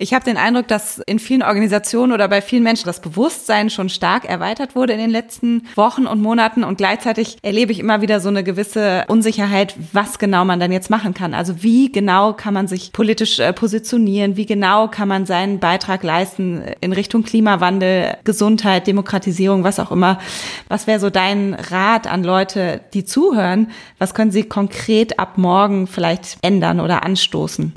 Ich 0.00 0.14
habe 0.14 0.24
den 0.24 0.36
Eindruck, 0.36 0.68
dass 0.68 0.98
in 1.06 1.18
vielen 1.18 1.42
Organisationen 1.42 2.12
oder 2.12 2.28
bei 2.28 2.40
vielen 2.40 2.62
Menschen 2.62 2.86
das 2.86 3.00
Bewusstsein 3.00 3.68
schon 3.68 3.88
stark 3.88 4.24
erweitert 4.24 4.76
wurde 4.76 4.92
in 4.92 5.00
den 5.00 5.10
letzten 5.10 5.66
Wochen 5.74 6.06
und 6.06 6.22
Monaten 6.22 6.62
und 6.62 6.78
gleichzeitig 6.78 7.38
erlebe 7.42 7.72
ich 7.72 7.80
immer 7.80 8.00
wieder 8.00 8.20
so 8.20 8.28
eine 8.28 8.44
gewisse 8.44 9.04
Unsicherheit, 9.08 9.74
was 9.92 10.20
genau 10.20 10.44
man 10.44 10.60
dann 10.60 10.70
jetzt 10.70 10.88
machen 10.88 11.14
kann. 11.14 11.34
Also 11.34 11.64
wie 11.64 11.90
genau 11.90 12.32
kann 12.32 12.54
man 12.54 12.68
sich 12.68 12.92
politisch 12.92 13.40
äh, 13.40 13.52
positionieren, 13.52 14.36
wie 14.36 14.46
genau 14.46 14.86
kann 14.86 15.08
man 15.08 15.26
seinen 15.26 15.58
Beitrag 15.58 16.04
leisten 16.04 16.62
in 16.80 16.92
Richtung 16.92 17.24
Klimawandel, 17.24 18.16
Gesundheit, 18.22 18.86
Demokratisierung, 18.86 19.64
was 19.64 19.80
auch 19.80 19.90
immer. 19.90 20.20
Was 20.68 20.86
wäre 20.86 21.00
so 21.00 21.10
dein 21.10 21.54
Rat 21.54 22.06
an 22.06 22.22
Leute, 22.22 22.82
die 22.94 23.04
zuhören? 23.04 23.72
Was 23.98 24.14
können 24.14 24.30
sie 24.30 24.44
konkret 24.44 25.18
ab 25.18 25.38
morgen 25.38 25.88
vielleicht 25.88 26.38
ändern 26.42 26.78
oder 26.78 27.02
anstoßen? 27.02 27.74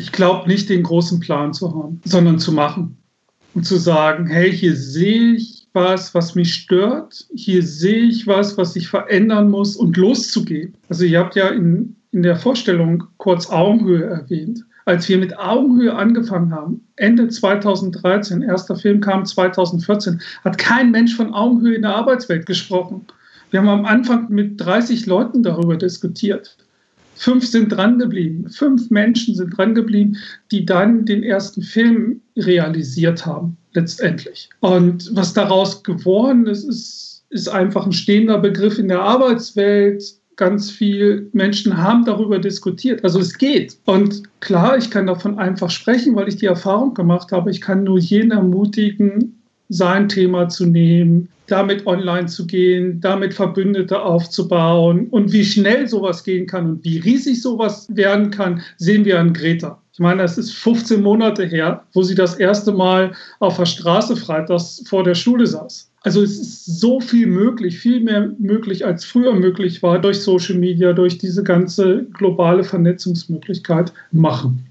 Ich 0.00 0.12
glaube 0.12 0.48
nicht, 0.48 0.70
den 0.70 0.82
großen 0.82 1.20
Plan 1.20 1.52
zu 1.52 1.74
haben, 1.74 2.00
sondern 2.06 2.38
zu 2.38 2.52
machen 2.52 2.96
und 3.54 3.66
zu 3.66 3.76
sagen, 3.76 4.26
hey, 4.26 4.50
hier 4.50 4.74
sehe 4.74 5.34
ich 5.34 5.68
was, 5.74 6.14
was 6.14 6.34
mich 6.34 6.54
stört, 6.54 7.26
hier 7.34 7.62
sehe 7.62 8.04
ich 8.04 8.26
was, 8.26 8.56
was 8.56 8.76
ich 8.76 8.88
verändern 8.88 9.50
muss 9.50 9.76
und 9.76 9.98
loszugehen. 9.98 10.74
Also 10.88 11.04
ihr 11.04 11.18
habt 11.18 11.36
ja 11.36 11.48
in, 11.48 11.96
in 12.12 12.22
der 12.22 12.36
Vorstellung 12.36 13.04
kurz 13.18 13.50
Augenhöhe 13.50 14.04
erwähnt. 14.04 14.64
Als 14.86 15.06
wir 15.06 15.18
mit 15.18 15.38
Augenhöhe 15.38 15.94
angefangen 15.94 16.50
haben, 16.50 16.80
Ende 16.96 17.28
2013, 17.28 18.40
erster 18.40 18.76
Film 18.76 19.02
kam 19.02 19.26
2014, 19.26 20.22
hat 20.42 20.56
kein 20.56 20.90
Mensch 20.90 21.14
von 21.14 21.34
Augenhöhe 21.34 21.74
in 21.74 21.82
der 21.82 21.94
Arbeitswelt 21.94 22.46
gesprochen. 22.46 23.04
Wir 23.50 23.60
haben 23.60 23.68
am 23.68 23.84
Anfang 23.84 24.30
mit 24.30 24.58
30 24.58 25.04
Leuten 25.04 25.42
darüber 25.42 25.76
diskutiert. 25.76 26.56
Fünf 27.20 27.46
sind 27.46 27.68
dran 27.68 27.98
geblieben. 27.98 28.48
Fünf 28.48 28.88
Menschen 28.88 29.34
sind 29.34 29.50
dran 29.50 29.74
geblieben, 29.74 30.16
die 30.50 30.64
dann 30.64 31.04
den 31.04 31.22
ersten 31.22 31.60
Film 31.60 32.22
realisiert 32.34 33.26
haben, 33.26 33.58
letztendlich. 33.74 34.48
Und 34.60 35.10
was 35.14 35.34
daraus 35.34 35.82
geworden 35.82 36.46
ist, 36.46 36.64
ist, 36.64 37.26
ist 37.28 37.48
einfach 37.48 37.84
ein 37.84 37.92
stehender 37.92 38.38
Begriff 38.38 38.78
in 38.78 38.88
der 38.88 39.02
Arbeitswelt. 39.02 40.02
Ganz 40.36 40.70
viele 40.70 41.28
Menschen 41.34 41.76
haben 41.76 42.06
darüber 42.06 42.38
diskutiert. 42.38 43.04
Also 43.04 43.20
es 43.20 43.36
geht. 43.36 43.76
Und 43.84 44.22
klar, 44.40 44.78
ich 44.78 44.90
kann 44.90 45.06
davon 45.06 45.38
einfach 45.38 45.68
sprechen, 45.68 46.16
weil 46.16 46.28
ich 46.28 46.36
die 46.36 46.46
Erfahrung 46.46 46.94
gemacht 46.94 47.32
habe. 47.32 47.50
Ich 47.50 47.60
kann 47.60 47.84
nur 47.84 47.98
jeden 47.98 48.30
ermutigen, 48.30 49.39
sein 49.70 50.08
Thema 50.08 50.48
zu 50.48 50.66
nehmen, 50.66 51.28
damit 51.46 51.86
online 51.86 52.26
zu 52.26 52.46
gehen, 52.46 53.00
damit 53.00 53.34
Verbündete 53.34 54.02
aufzubauen 54.02 55.08
und 55.08 55.32
wie 55.32 55.44
schnell 55.44 55.88
sowas 55.88 56.22
gehen 56.22 56.46
kann 56.46 56.68
und 56.68 56.84
wie 56.84 56.98
riesig 56.98 57.40
sowas 57.40 57.88
werden 57.94 58.30
kann, 58.30 58.62
sehen 58.76 59.04
wir 59.04 59.18
an 59.18 59.32
Greta. 59.32 59.80
Ich 59.92 59.98
meine, 59.98 60.22
das 60.22 60.38
ist 60.38 60.52
15 60.52 61.02
Monate 61.02 61.44
her, 61.44 61.84
wo 61.92 62.02
sie 62.02 62.14
das 62.14 62.36
erste 62.36 62.72
Mal 62.72 63.12
auf 63.38 63.56
der 63.56 63.66
Straße 63.66 64.16
freitags 64.16 64.82
vor 64.88 65.04
der 65.04 65.14
Schule 65.14 65.46
saß. 65.46 65.90
Also 66.02 66.22
es 66.22 66.38
ist 66.38 66.80
so 66.80 67.00
viel 67.00 67.26
möglich, 67.26 67.78
viel 67.78 68.00
mehr 68.00 68.32
möglich, 68.38 68.86
als 68.86 69.04
früher 69.04 69.34
möglich 69.34 69.82
war 69.82 70.00
durch 70.00 70.20
Social 70.20 70.56
Media, 70.56 70.92
durch 70.92 71.18
diese 71.18 71.42
ganze 71.42 72.06
globale 72.14 72.64
Vernetzungsmöglichkeit 72.64 73.92
machen. 74.10 74.69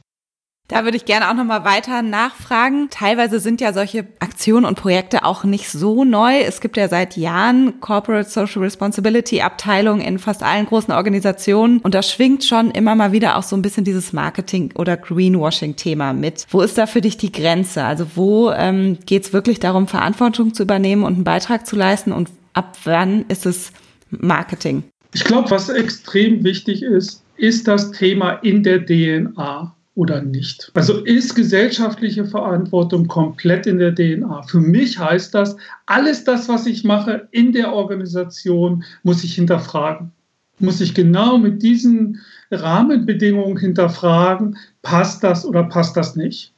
Da 0.69 0.83
würde 0.83 0.97
ich 0.97 1.05
gerne 1.05 1.29
auch 1.29 1.33
nochmal 1.33 1.65
weiter 1.65 2.03
nachfragen. 2.03 2.89
Teilweise 2.91 3.39
sind 3.39 3.59
ja 3.59 3.73
solche 3.73 4.05
Aktionen 4.19 4.65
und 4.65 4.75
Projekte 4.75 5.25
auch 5.25 5.43
nicht 5.43 5.67
so 5.67 6.03
neu. 6.03 6.41
Es 6.41 6.61
gibt 6.61 6.77
ja 6.77 6.87
seit 6.87 7.17
Jahren 7.17 7.81
Corporate 7.81 8.29
Social 8.29 8.61
Responsibility 8.61 9.41
Abteilungen 9.41 9.99
in 9.99 10.19
fast 10.19 10.43
allen 10.43 10.67
großen 10.67 10.93
Organisationen 10.93 11.79
und 11.79 11.95
da 11.95 12.03
schwingt 12.03 12.43
schon 12.43 12.69
immer 12.69 12.93
mal 12.93 13.11
wieder 13.11 13.35
auch 13.35 13.43
so 13.43 13.55
ein 13.55 13.63
bisschen 13.63 13.83
dieses 13.83 14.13
Marketing- 14.13 14.71
oder 14.75 14.95
Greenwashing-Thema 14.95 16.13
mit. 16.13 16.45
Wo 16.51 16.61
ist 16.61 16.77
da 16.77 16.85
für 16.85 17.01
dich 17.01 17.17
die 17.17 17.31
Grenze? 17.31 17.83
Also 17.83 18.05
wo 18.13 18.51
ähm, 18.51 18.99
geht 19.07 19.25
es 19.25 19.33
wirklich 19.33 19.59
darum, 19.59 19.87
Verantwortung 19.87 20.53
zu 20.53 20.61
übernehmen 20.61 21.01
und 21.03 21.15
einen 21.15 21.23
Beitrag 21.23 21.65
zu 21.65 21.77
leisten 21.77 22.11
und 22.11 22.29
ab 22.53 22.77
wann 22.83 23.25
ist 23.27 23.47
es 23.47 23.71
Marketing? 24.11 24.83
Ich 25.15 25.23
glaube, 25.23 25.49
was 25.49 25.69
extrem 25.69 26.43
wichtig 26.43 26.83
ist, 26.83 27.23
ist 27.37 27.67
das 27.67 27.89
Thema 27.89 28.33
in 28.43 28.61
der 28.61 28.85
DNA 28.85 29.73
oder 29.99 30.21
nicht. 30.21 30.71
Also 30.75 31.03
ist 31.03 31.35
gesellschaftliche 31.35 32.23
Verantwortung 32.23 33.07
komplett 33.07 33.67
in 33.67 33.79
der 33.79 33.93
DNA. 33.93 34.43
Für 34.43 34.61
mich 34.61 34.97
heißt 34.97 35.35
das, 35.35 35.57
alles 35.87 36.23
das, 36.23 36.47
was 36.47 36.65
ich 36.65 36.85
mache 36.85 37.27
in 37.31 37.51
der 37.51 37.73
Organisation, 37.73 38.85
muss 39.03 39.25
ich 39.25 39.35
hinterfragen. 39.35 40.11
Muss 40.59 40.79
ich 40.79 40.93
genau 40.93 41.37
mit 41.37 41.61
diesen 41.61 42.21
Rahmenbedingungen 42.49 43.57
hinterfragen, 43.57 44.57
passt 44.83 45.21
das 45.21 45.45
oder 45.45 45.63
passt 45.63 45.97
das 45.97 46.15
nicht? 46.15 46.53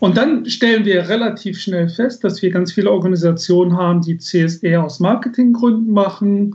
Und 0.00 0.18
dann 0.18 0.44
stellen 0.44 0.84
wir 0.84 1.08
relativ 1.08 1.58
schnell 1.58 1.88
fest, 1.88 2.22
dass 2.22 2.42
wir 2.42 2.50
ganz 2.50 2.72
viele 2.72 2.90
Organisationen 2.90 3.78
haben, 3.78 4.02
die 4.02 4.18
CSR 4.18 4.84
aus 4.84 5.00
Marketinggründen 5.00 5.90
machen. 5.90 6.54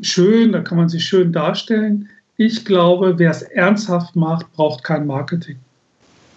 Schön, 0.00 0.52
da 0.52 0.60
kann 0.60 0.78
man 0.78 0.88
sich 0.88 1.04
schön 1.04 1.32
darstellen. 1.32 2.08
Ich 2.38 2.64
glaube, 2.64 3.18
wer 3.18 3.30
es 3.30 3.42
ernsthaft 3.42 4.16
macht, 4.16 4.50
braucht 4.52 4.84
kein 4.84 5.06
Marketing. 5.06 5.58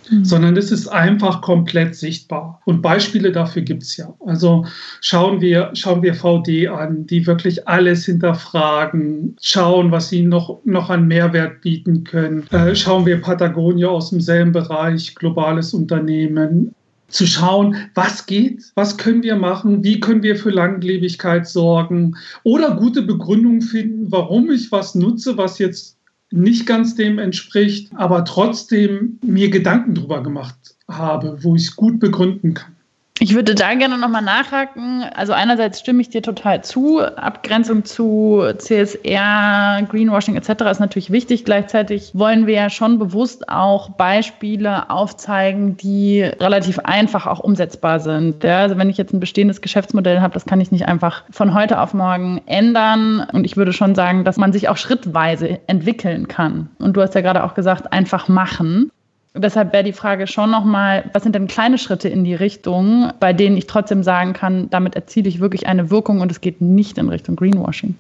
Mhm. 0.10 0.25
sondern 0.25 0.58
es 0.58 0.72
ist 0.72 0.88
einfach 0.88 1.42
komplett 1.42 1.96
sichtbar. 1.96 2.62
Und 2.66 2.82
Beispiele 2.82 3.32
dafür 3.32 3.62
gibt 3.62 3.84
es 3.84 3.98
ja. 3.98 4.13
Also 4.25 4.66
schauen 5.01 5.42
wir, 5.42 5.72
schauen 5.74 6.01
wir 6.01 6.13
VD 6.13 6.68
an, 6.68 7.06
die 7.08 7.25
wirklich 7.25 7.68
alles 7.68 8.06
hinterfragen, 8.06 9.36
schauen, 9.42 9.92
was 9.92 10.10
sie 10.10 10.24
noch, 10.24 10.60
noch 10.66 10.89
an 10.89 11.08
Mehrwert 11.08 11.62
bieten 11.62 12.04
können. 12.04 12.46
Äh, 12.51 12.75
schauen 12.75 13.06
wir 13.06 13.22
Patagonia 13.22 13.88
aus 13.88 14.10
demselben 14.10 14.51
Bereich, 14.51 15.16
globales 15.16 15.74
Unternehmen 15.74 16.74
zu 17.10 17.25
schauen, 17.25 17.75
was 17.96 18.25
geht, 18.25 18.63
was 18.75 18.98
können 18.98 19.24
wir 19.24 19.36
machen, 19.36 19.84
wie 19.84 20.00
können 20.00 20.24
wir 20.24 20.36
für 20.36 20.51
Langlebigkeit 20.51 21.48
sorgen 21.48 22.16
oder 22.44 22.75
gute 22.75 23.01
Begründungen 23.01 23.62
finden, 23.62 24.12
warum 24.12 24.51
ich 24.51 24.72
was 24.72 24.96
nutze, 24.96 25.38
was 25.38 25.60
jetzt 25.60 25.98
nicht 26.32 26.66
ganz 26.66 26.96
dem 26.96 27.20
entspricht, 27.20 27.92
aber 27.96 28.26
trotzdem 28.26 29.20
mir 29.24 29.50
Gedanken 29.50 29.96
darüber 29.96 30.22
gemacht 30.22 30.76
habe, 30.88 31.44
wo 31.44 31.56
ich 31.56 31.64
es 31.64 31.76
gut 31.76 32.00
begründen 32.00 32.54
kann. 32.54 32.76
Ich 33.22 33.36
würde 33.36 33.54
da 33.54 33.74
gerne 33.74 33.98
nochmal 33.98 34.22
nachhaken. 34.22 35.04
Also 35.14 35.34
einerseits 35.34 35.82
stimme 35.82 36.00
ich 36.02 36.10
dir 36.10 36.22
total 36.22 36.64
zu. 36.64 37.02
Abgrenzung 37.02 37.84
zu 37.84 38.44
CSR, 38.58 39.86
Greenwashing 39.90 40.38
etc. 40.38 40.62
ist 40.72 40.80
natürlich 40.80 41.12
wichtig. 41.12 41.44
Gleichzeitig 41.44 42.12
wollen 42.14 42.48
wir 42.48 42.54
ja 42.54 42.70
schon 42.70 42.98
bewusst 42.98 43.50
auch 43.50 43.90
Beispiele 43.90 44.90
aufzeigen, 44.90 45.76
die 45.76 46.22
relativ 46.22 46.80
einfach 46.80 47.28
auch 47.28 47.40
umsetzbar 47.40 48.00
sind. 48.00 48.46
Ja, 48.46 48.60
also 48.60 48.78
wenn 48.78 48.90
ich 48.90 48.98
jetzt 48.98 49.14
ein 49.14 49.20
bestehendes 49.20 49.60
Geschäftsmodell 49.60 50.22
habe, 50.22 50.34
das 50.34 50.46
kann 50.46 50.62
ich 50.62 50.72
nicht 50.72 50.88
einfach 50.88 51.24
von 51.30 51.54
heute 51.54 51.82
auf 51.82 51.94
morgen 51.94 52.40
ändern. 52.46 53.28
Und 53.34 53.44
ich 53.44 53.58
würde 53.58 53.74
schon 53.74 53.96
sagen, 53.96 54.24
dass 54.24 54.38
man 54.38 54.54
sich 54.54 54.70
auch 54.70 54.78
schrittweise 54.78 55.60
entwickeln 55.68 56.30
kann. 56.30 56.70
Und 56.80 56.96
du 56.96 57.02
hast 57.02 57.16
ja 57.16 57.22
gerade 57.22 57.44
auch 57.44 57.54
gesagt, 57.54 57.92
einfach 57.92 58.30
machen. 58.30 58.92
Deshalb 59.36 59.74
wäre 59.74 59.84
die 59.84 59.94
Frage 59.94 60.26
schon 60.26 60.50
nochmal, 60.50 61.10
was 61.14 61.24
sind 61.24 61.36
denn 61.36 61.48
kleine 61.48 61.78
Schritte 61.78 62.10
in 62.10 62.24
die 62.24 62.34
Richtung, 62.34 63.12
bei 63.20 63.32
denen 63.32 63.58
ich 63.58 63.68
trotzdem 63.68 64.02
sagen 64.02 64.34
kann, 64.34 64.70
damit 64.70 64.96
erziele 64.96 65.30
ich 65.30 65.40
wirklich 65.40 65.68
eine 65.68 65.92
Wirkung 65.92 66.22
und 66.22 66.32
es 66.32 66.42
geht 66.42 66.62
nicht 66.62 66.98
in 66.98 67.10
Richtung 67.10 67.36
Greenwashing? 67.36 67.96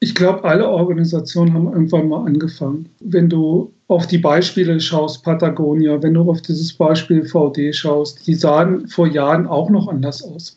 Ich 0.00 0.14
glaube, 0.14 0.44
alle 0.44 0.68
Organisationen 0.68 1.52
haben 1.52 1.72
irgendwann 1.72 2.08
mal 2.08 2.24
angefangen. 2.24 2.88
Wenn 3.00 3.28
du 3.28 3.72
auf 3.88 4.06
die 4.06 4.18
Beispiele 4.18 4.78
schaust, 4.78 5.24
Patagonia, 5.24 6.00
wenn 6.00 6.14
du 6.14 6.30
auf 6.30 6.40
dieses 6.42 6.72
Beispiel 6.72 7.24
VD 7.24 7.74
schaust, 7.74 8.24
die 8.26 8.34
sahen 8.34 8.86
vor 8.86 9.08
Jahren 9.08 9.48
auch 9.48 9.70
noch 9.70 9.88
anders 9.88 10.22
aus. 10.22 10.54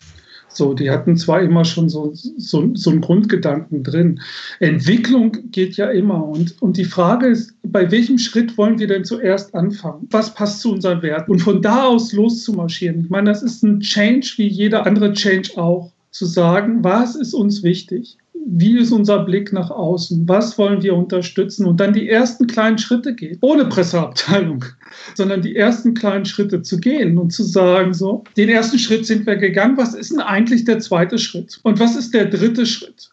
So, 0.54 0.74
die 0.74 0.92
hatten 0.92 1.16
zwar 1.16 1.42
immer 1.42 1.64
schon 1.64 1.90
so, 1.90 2.12
so, 2.14 2.72
so 2.74 2.90
einen 2.90 3.02
Grundgedanken 3.02 3.84
drin. 3.84 4.20
Entwicklung 4.60 5.38
geht 5.52 5.78
ja 5.78 5.90
immer. 5.90 6.26
Und, 6.26 6.62
und 6.62 6.78
die 6.78 6.86
Frage 6.86 7.28
ist, 7.28 7.54
bei 7.64 7.90
welchem 7.92 8.18
Schritt 8.18 8.58
wollen 8.58 8.80
wir 8.80 8.88
denn 8.88 9.06
zuerst 9.06 9.56
anfangen? 9.56 10.08
Was 10.12 10.34
passt 10.34 10.62
zu 10.62 10.72
unseren 10.72 11.02
Werten? 11.02 11.32
Und 11.32 11.40
von 11.40 11.62
da 11.62 11.86
aus 11.86 12.12
loszumarschieren. 12.12 13.02
Ich 13.02 13.10
meine, 13.10 13.30
das 13.30 13.44
ist 13.44 13.64
ein 13.64 13.80
Change 13.80 14.34
wie 14.38 14.48
jeder 14.48 14.86
andere 14.86 15.14
Change 15.14 15.52
auch. 15.58 15.92
Zu 16.12 16.26
sagen, 16.26 16.84
was 16.84 17.16
ist 17.16 17.34
uns 17.34 17.64
wichtig? 17.64 18.18
Wie 18.46 18.78
ist 18.78 18.92
unser 18.92 19.24
Blick 19.24 19.54
nach 19.54 19.70
außen, 19.70 20.28
was 20.28 20.58
wollen 20.58 20.82
wir 20.82 20.96
unterstützen 20.96 21.66
und 21.66 21.80
dann 21.80 21.94
die 21.94 22.10
ersten 22.10 22.48
kleinen 22.48 22.78
Schritte 22.78 23.14
gehen, 23.14 23.38
ohne 23.42 23.66
Presseabteilung, 23.66 24.66
sondern 25.16 25.42
die 25.42 25.56
ersten 25.56 25.94
kleinen 25.94 26.26
Schritte 26.26 26.62
zu 26.62 26.80
gehen 26.80 27.18
und 27.18 27.32
zu 27.32 27.44
sagen, 27.44 27.94
so, 27.94 28.24
den 28.38 28.50
ersten 28.50 28.80
Schritt 28.80 29.06
sind 29.06 29.26
wir 29.26 29.36
gegangen, 29.36 29.78
was 29.78 29.94
ist 29.94 30.12
denn 30.12 30.20
eigentlich 30.20 30.66
der 30.66 30.80
zweite 30.80 31.18
Schritt 31.18 31.60
und 31.64 31.80
was 31.80 31.96
ist 31.96 32.14
der 32.14 32.26
dritte 32.26 32.66
Schritt? 32.66 33.12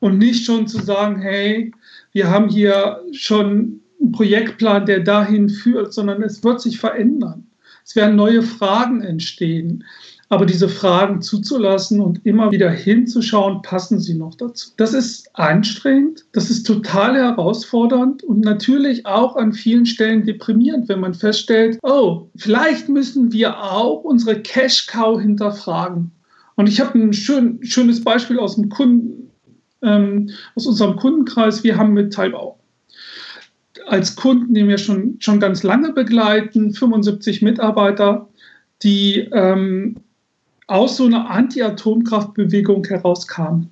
Und 0.00 0.18
nicht 0.18 0.44
schon 0.44 0.66
zu 0.66 0.82
sagen, 0.82 1.20
hey, 1.22 1.72
wir 2.12 2.28
haben 2.28 2.48
hier 2.48 3.00
schon 3.12 3.80
einen 4.00 4.12
Projektplan, 4.12 4.84
der 4.84 5.00
dahin 5.00 5.48
führt, 5.48 5.94
sondern 5.94 6.22
es 6.22 6.44
wird 6.44 6.60
sich 6.60 6.78
verändern. 6.78 7.46
Es 7.86 7.96
werden 7.96 8.16
neue 8.16 8.42
Fragen 8.42 9.02
entstehen. 9.02 9.84
Aber 10.28 10.46
diese 10.46 10.68
Fragen 10.68 11.20
zuzulassen 11.20 12.00
und 12.00 12.24
immer 12.24 12.50
wieder 12.50 12.70
hinzuschauen, 12.70 13.62
passen 13.62 14.00
sie 14.00 14.14
noch 14.14 14.34
dazu. 14.34 14.70
Das 14.76 14.94
ist 14.94 15.28
anstrengend, 15.34 16.24
das 16.32 16.50
ist 16.50 16.64
total 16.66 17.14
herausfordernd 17.16 18.22
und 18.24 18.40
natürlich 18.40 19.04
auch 19.06 19.36
an 19.36 19.52
vielen 19.52 19.86
Stellen 19.86 20.24
deprimierend, 20.24 20.88
wenn 20.88 21.00
man 21.00 21.14
feststellt, 21.14 21.78
oh, 21.82 22.28
vielleicht 22.36 22.88
müssen 22.88 23.32
wir 23.32 23.62
auch 23.62 24.02
unsere 24.02 24.40
Cash-Cow 24.40 25.20
hinterfragen. 25.20 26.10
Und 26.56 26.68
ich 26.68 26.80
habe 26.80 26.98
ein 26.98 27.12
schön, 27.12 27.58
schönes 27.62 28.02
Beispiel 28.02 28.38
aus, 28.38 28.56
dem 28.56 28.68
Kunden, 28.70 29.30
ähm, 29.82 30.30
aus 30.54 30.66
unserem 30.66 30.96
Kundenkreis. 30.96 31.64
Wir 31.64 31.76
haben 31.76 31.92
mit 31.92 32.12
Teilbau 32.12 32.58
als 33.86 34.16
Kunden, 34.16 34.54
den 34.54 34.68
wir 34.68 34.78
schon, 34.78 35.16
schon 35.18 35.40
ganz 35.40 35.62
lange 35.62 35.92
begleiten, 35.92 36.72
75 36.72 37.42
Mitarbeiter, 37.42 38.28
die 38.82 39.28
ähm, 39.32 39.96
aus 40.66 40.96
so 40.96 41.06
einer 41.06 41.30
Anti-Atomkraftbewegung 41.30 42.84
herauskam. 42.86 43.68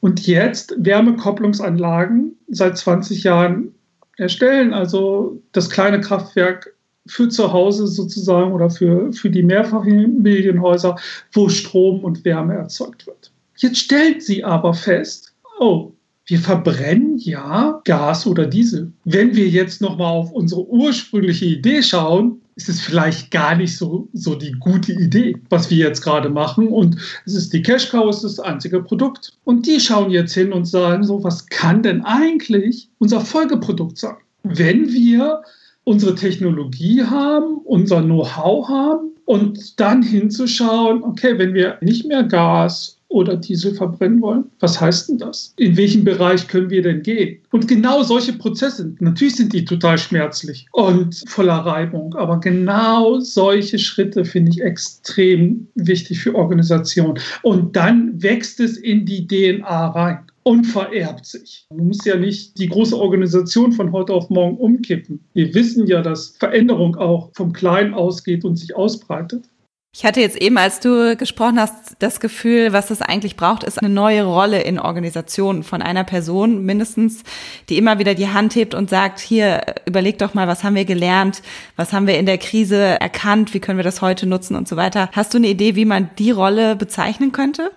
Und 0.00 0.26
jetzt 0.26 0.74
Wärmekopplungsanlagen 0.78 2.36
seit 2.48 2.76
20 2.76 3.24
Jahren 3.24 3.74
erstellen, 4.16 4.72
also 4.72 5.40
das 5.52 5.70
kleine 5.70 6.00
Kraftwerk 6.00 6.74
für 7.06 7.28
zu 7.28 7.52
Hause 7.52 7.86
sozusagen 7.86 8.52
oder 8.52 8.70
für, 8.70 9.12
für 9.12 9.30
die 9.30 9.42
Mehrfamilienhäuser, 9.42 10.96
wo 11.32 11.48
Strom 11.48 12.04
und 12.04 12.24
Wärme 12.24 12.54
erzeugt 12.54 13.06
wird. 13.06 13.32
Jetzt 13.56 13.78
stellt 13.78 14.22
sie 14.22 14.44
aber 14.44 14.74
fest, 14.74 15.34
oh, 15.58 15.92
wir 16.26 16.38
verbrennen 16.38 17.18
ja 17.18 17.80
Gas 17.84 18.26
oder 18.26 18.46
Diesel. 18.46 18.92
Wenn 19.04 19.36
wir 19.36 19.48
jetzt 19.48 19.82
nochmal 19.82 20.12
auf 20.12 20.32
unsere 20.32 20.66
ursprüngliche 20.66 21.44
Idee 21.44 21.82
schauen, 21.82 22.40
ist 22.56 22.68
es 22.68 22.80
vielleicht 22.80 23.30
gar 23.30 23.56
nicht 23.56 23.76
so, 23.76 24.08
so 24.12 24.34
die 24.34 24.52
gute 24.52 24.92
Idee, 24.92 25.36
was 25.50 25.70
wir 25.70 25.78
jetzt 25.78 26.02
gerade 26.02 26.28
machen. 26.28 26.68
Und 26.68 26.96
es 27.26 27.34
ist 27.34 27.52
die 27.52 27.62
Cash 27.62 27.90
Cow, 27.90 28.08
es 28.08 28.22
ist 28.22 28.38
das 28.38 28.40
einzige 28.40 28.82
Produkt. 28.82 29.32
Und 29.44 29.66
die 29.66 29.80
schauen 29.80 30.10
jetzt 30.10 30.34
hin 30.34 30.52
und 30.52 30.64
sagen 30.64 31.04
so, 31.04 31.24
was 31.24 31.46
kann 31.46 31.82
denn 31.82 32.04
eigentlich 32.04 32.88
unser 32.98 33.20
Folgeprodukt 33.20 33.98
sein? 33.98 34.16
Wenn 34.44 34.92
wir 34.92 35.42
unsere 35.84 36.14
Technologie 36.14 37.02
haben, 37.02 37.58
unser 37.64 38.02
Know-how 38.02 38.68
haben 38.68 39.10
und 39.24 39.80
dann 39.80 40.02
hinzuschauen, 40.02 41.02
okay, 41.02 41.38
wenn 41.38 41.54
wir 41.54 41.78
nicht 41.80 42.06
mehr 42.06 42.22
Gas 42.22 42.98
oder 43.14 43.36
Diesel 43.36 43.74
verbrennen 43.74 44.20
wollen? 44.20 44.44
Was 44.60 44.80
heißt 44.80 45.08
denn 45.08 45.18
das? 45.18 45.54
In 45.56 45.76
welchem 45.76 46.04
Bereich 46.04 46.48
können 46.48 46.68
wir 46.68 46.82
denn 46.82 47.02
gehen? 47.02 47.38
Und 47.52 47.68
genau 47.68 48.02
solche 48.02 48.32
Prozesse, 48.32 48.92
natürlich 48.98 49.36
sind 49.36 49.52
die 49.52 49.64
total 49.64 49.96
schmerzlich 49.98 50.66
und 50.72 51.22
voller 51.28 51.58
Reibung, 51.58 52.14
aber 52.16 52.40
genau 52.40 53.20
solche 53.20 53.78
Schritte 53.78 54.24
finde 54.24 54.50
ich 54.50 54.60
extrem 54.60 55.68
wichtig 55.76 56.18
für 56.18 56.34
Organisationen. 56.34 57.20
Und 57.42 57.76
dann 57.76 58.20
wächst 58.22 58.58
es 58.58 58.76
in 58.76 59.06
die 59.06 59.26
DNA 59.26 59.86
rein 59.88 60.18
und 60.42 60.64
vererbt 60.64 61.24
sich. 61.24 61.66
Man 61.70 61.88
muss 61.88 62.04
ja 62.04 62.16
nicht 62.16 62.58
die 62.58 62.68
große 62.68 62.96
Organisation 62.96 63.72
von 63.72 63.92
heute 63.92 64.12
auf 64.12 64.28
morgen 64.28 64.56
umkippen. 64.58 65.20
Wir 65.32 65.54
wissen 65.54 65.86
ja, 65.86 66.02
dass 66.02 66.36
Veränderung 66.38 66.96
auch 66.96 67.30
vom 67.34 67.52
Kleinen 67.52 67.94
ausgeht 67.94 68.44
und 68.44 68.56
sich 68.56 68.76
ausbreitet. 68.76 69.44
Ich 69.96 70.04
hatte 70.04 70.20
jetzt 70.20 70.36
eben, 70.36 70.58
als 70.58 70.80
du 70.80 71.16
gesprochen 71.16 71.60
hast, 71.60 71.94
das 72.00 72.18
Gefühl, 72.18 72.72
was 72.72 72.90
es 72.90 73.00
eigentlich 73.00 73.36
braucht, 73.36 73.62
ist 73.62 73.78
eine 73.78 73.94
neue 73.94 74.24
Rolle 74.24 74.60
in 74.60 74.80
Organisationen 74.80 75.62
von 75.62 75.82
einer 75.82 76.02
Person 76.02 76.64
mindestens, 76.64 77.22
die 77.68 77.78
immer 77.78 78.00
wieder 78.00 78.16
die 78.16 78.26
Hand 78.26 78.56
hebt 78.56 78.74
und 78.74 78.90
sagt, 78.90 79.20
hier, 79.20 79.62
überleg 79.86 80.18
doch 80.18 80.34
mal, 80.34 80.48
was 80.48 80.64
haben 80.64 80.74
wir 80.74 80.84
gelernt, 80.84 81.42
was 81.76 81.92
haben 81.92 82.08
wir 82.08 82.18
in 82.18 82.26
der 82.26 82.38
Krise 82.38 82.76
erkannt, 82.76 83.54
wie 83.54 83.60
können 83.60 83.78
wir 83.78 83.84
das 83.84 84.02
heute 84.02 84.26
nutzen 84.26 84.56
und 84.56 84.66
so 84.66 84.74
weiter. 84.74 85.10
Hast 85.12 85.32
du 85.32 85.38
eine 85.38 85.46
Idee, 85.46 85.76
wie 85.76 85.84
man 85.84 86.10
die 86.18 86.32
Rolle 86.32 86.74
bezeichnen 86.74 87.30
könnte? 87.30 87.70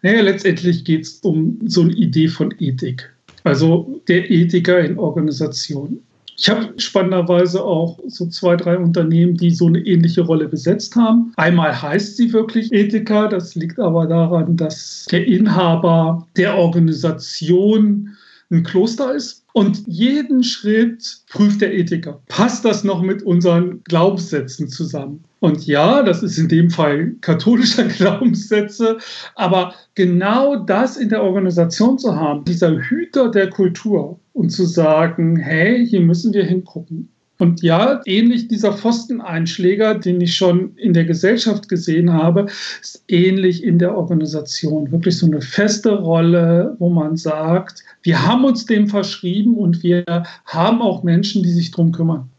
Naja, 0.00 0.22
letztendlich 0.22 0.86
geht 0.86 1.02
es 1.02 1.18
um 1.18 1.58
so 1.66 1.82
eine 1.82 1.92
Idee 1.92 2.28
von 2.28 2.54
Ethik. 2.60 3.12
Also 3.44 4.00
der 4.08 4.30
Ethiker 4.30 4.80
in 4.80 4.98
Organisationen. 4.98 6.02
Ich 6.36 6.48
habe 6.48 6.72
spannenderweise 6.78 7.62
auch 7.62 7.98
so 8.06 8.26
zwei, 8.26 8.56
drei 8.56 8.76
Unternehmen, 8.78 9.36
die 9.36 9.50
so 9.50 9.66
eine 9.66 9.80
ähnliche 9.80 10.22
Rolle 10.22 10.48
besetzt 10.48 10.96
haben. 10.96 11.32
Einmal 11.36 11.80
heißt 11.80 12.16
sie 12.16 12.32
wirklich 12.32 12.72
Ethiker, 12.72 13.28
das 13.28 13.54
liegt 13.54 13.78
aber 13.78 14.06
daran, 14.06 14.56
dass 14.56 15.06
der 15.10 15.26
Inhaber 15.26 16.26
der 16.36 16.56
Organisation 16.56 18.16
ein 18.52 18.62
Kloster 18.62 19.14
ist. 19.14 19.44
Und 19.54 19.82
jeden 19.86 20.44
Schritt 20.44 21.22
prüft 21.28 21.60
der 21.60 21.74
Ethiker. 21.74 22.22
Passt 22.28 22.64
das 22.64 22.84
noch 22.84 23.02
mit 23.02 23.22
unseren 23.22 23.82
Glaubenssätzen 23.84 24.68
zusammen? 24.68 25.24
Und 25.40 25.66
ja, 25.66 26.02
das 26.02 26.22
ist 26.22 26.38
in 26.38 26.48
dem 26.48 26.70
Fall 26.70 27.16
katholischer 27.20 27.84
Glaubenssätze, 27.88 28.98
aber 29.34 29.74
genau 29.94 30.56
das 30.56 30.96
in 30.96 31.08
der 31.08 31.22
Organisation 31.22 31.98
zu 31.98 32.14
haben, 32.14 32.44
dieser 32.44 32.78
Hüter 32.78 33.30
der 33.30 33.50
Kultur 33.50 34.20
und 34.32 34.50
zu 34.50 34.64
sagen, 34.64 35.36
hey, 35.36 35.84
hier 35.86 36.00
müssen 36.00 36.32
wir 36.32 36.44
hingucken. 36.44 37.08
Und 37.42 37.60
ja, 37.60 38.00
ähnlich 38.04 38.46
dieser 38.46 38.72
Pfosteneinschläger, 38.72 39.96
den 39.96 40.20
ich 40.20 40.36
schon 40.36 40.76
in 40.76 40.94
der 40.94 41.04
Gesellschaft 41.04 41.68
gesehen 41.68 42.12
habe, 42.12 42.46
ist 42.80 43.02
ähnlich 43.08 43.64
in 43.64 43.80
der 43.80 43.96
Organisation. 43.96 44.92
Wirklich 44.92 45.18
so 45.18 45.26
eine 45.26 45.40
feste 45.40 45.92
Rolle, 45.92 46.76
wo 46.78 46.88
man 46.88 47.16
sagt, 47.16 47.82
wir 48.04 48.24
haben 48.24 48.44
uns 48.44 48.66
dem 48.66 48.86
verschrieben 48.86 49.56
und 49.56 49.82
wir 49.82 50.04
haben 50.46 50.80
auch 50.80 51.02
Menschen, 51.02 51.42
die 51.42 51.50
sich 51.50 51.72
darum 51.72 51.90
kümmern. 51.90 52.30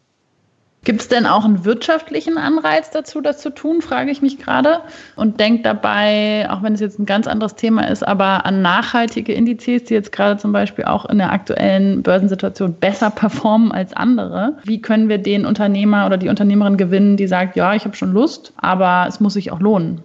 Gibt 0.83 1.01
es 1.01 1.07
denn 1.07 1.25
auch 1.25 1.45
einen 1.45 1.63
wirtschaftlichen 1.63 2.37
Anreiz 2.37 2.91
dazu, 2.91 3.21
das 3.21 3.39
zu 3.39 3.51
tun, 3.51 3.81
frage 3.81 4.11
ich 4.11 4.21
mich 4.21 4.37
gerade. 4.37 4.81
Und 5.15 5.39
denke 5.39 5.63
dabei, 5.63 6.47
auch 6.49 6.61
wenn 6.61 6.73
es 6.73 6.81
jetzt 6.81 6.99
ein 6.99 7.05
ganz 7.05 7.25
anderes 7.25 7.55
Thema 7.55 7.89
ist, 7.89 8.05
aber 8.05 8.45
an 8.45 8.61
nachhaltige 8.61 9.33
Indizes, 9.33 9.85
die 9.85 9.93
jetzt 9.93 10.11
gerade 10.11 10.39
zum 10.39 10.51
Beispiel 10.51 10.83
auch 10.83 11.05
in 11.05 11.19
der 11.19 11.31
aktuellen 11.31 12.03
Börsensituation 12.03 12.73
besser 12.73 13.09
performen 13.11 13.71
als 13.71 13.93
andere. 13.93 14.57
Wie 14.65 14.81
können 14.81 15.07
wir 15.07 15.19
den 15.19 15.45
Unternehmer 15.45 16.05
oder 16.05 16.17
die 16.17 16.27
Unternehmerin 16.27 16.75
gewinnen, 16.75 17.15
die 17.15 17.27
sagt, 17.27 17.55
ja, 17.55 17.73
ich 17.73 17.85
habe 17.85 17.95
schon 17.95 18.11
Lust, 18.11 18.51
aber 18.57 19.05
es 19.07 19.21
muss 19.21 19.33
sich 19.33 19.51
auch 19.51 19.61
lohnen? 19.61 20.01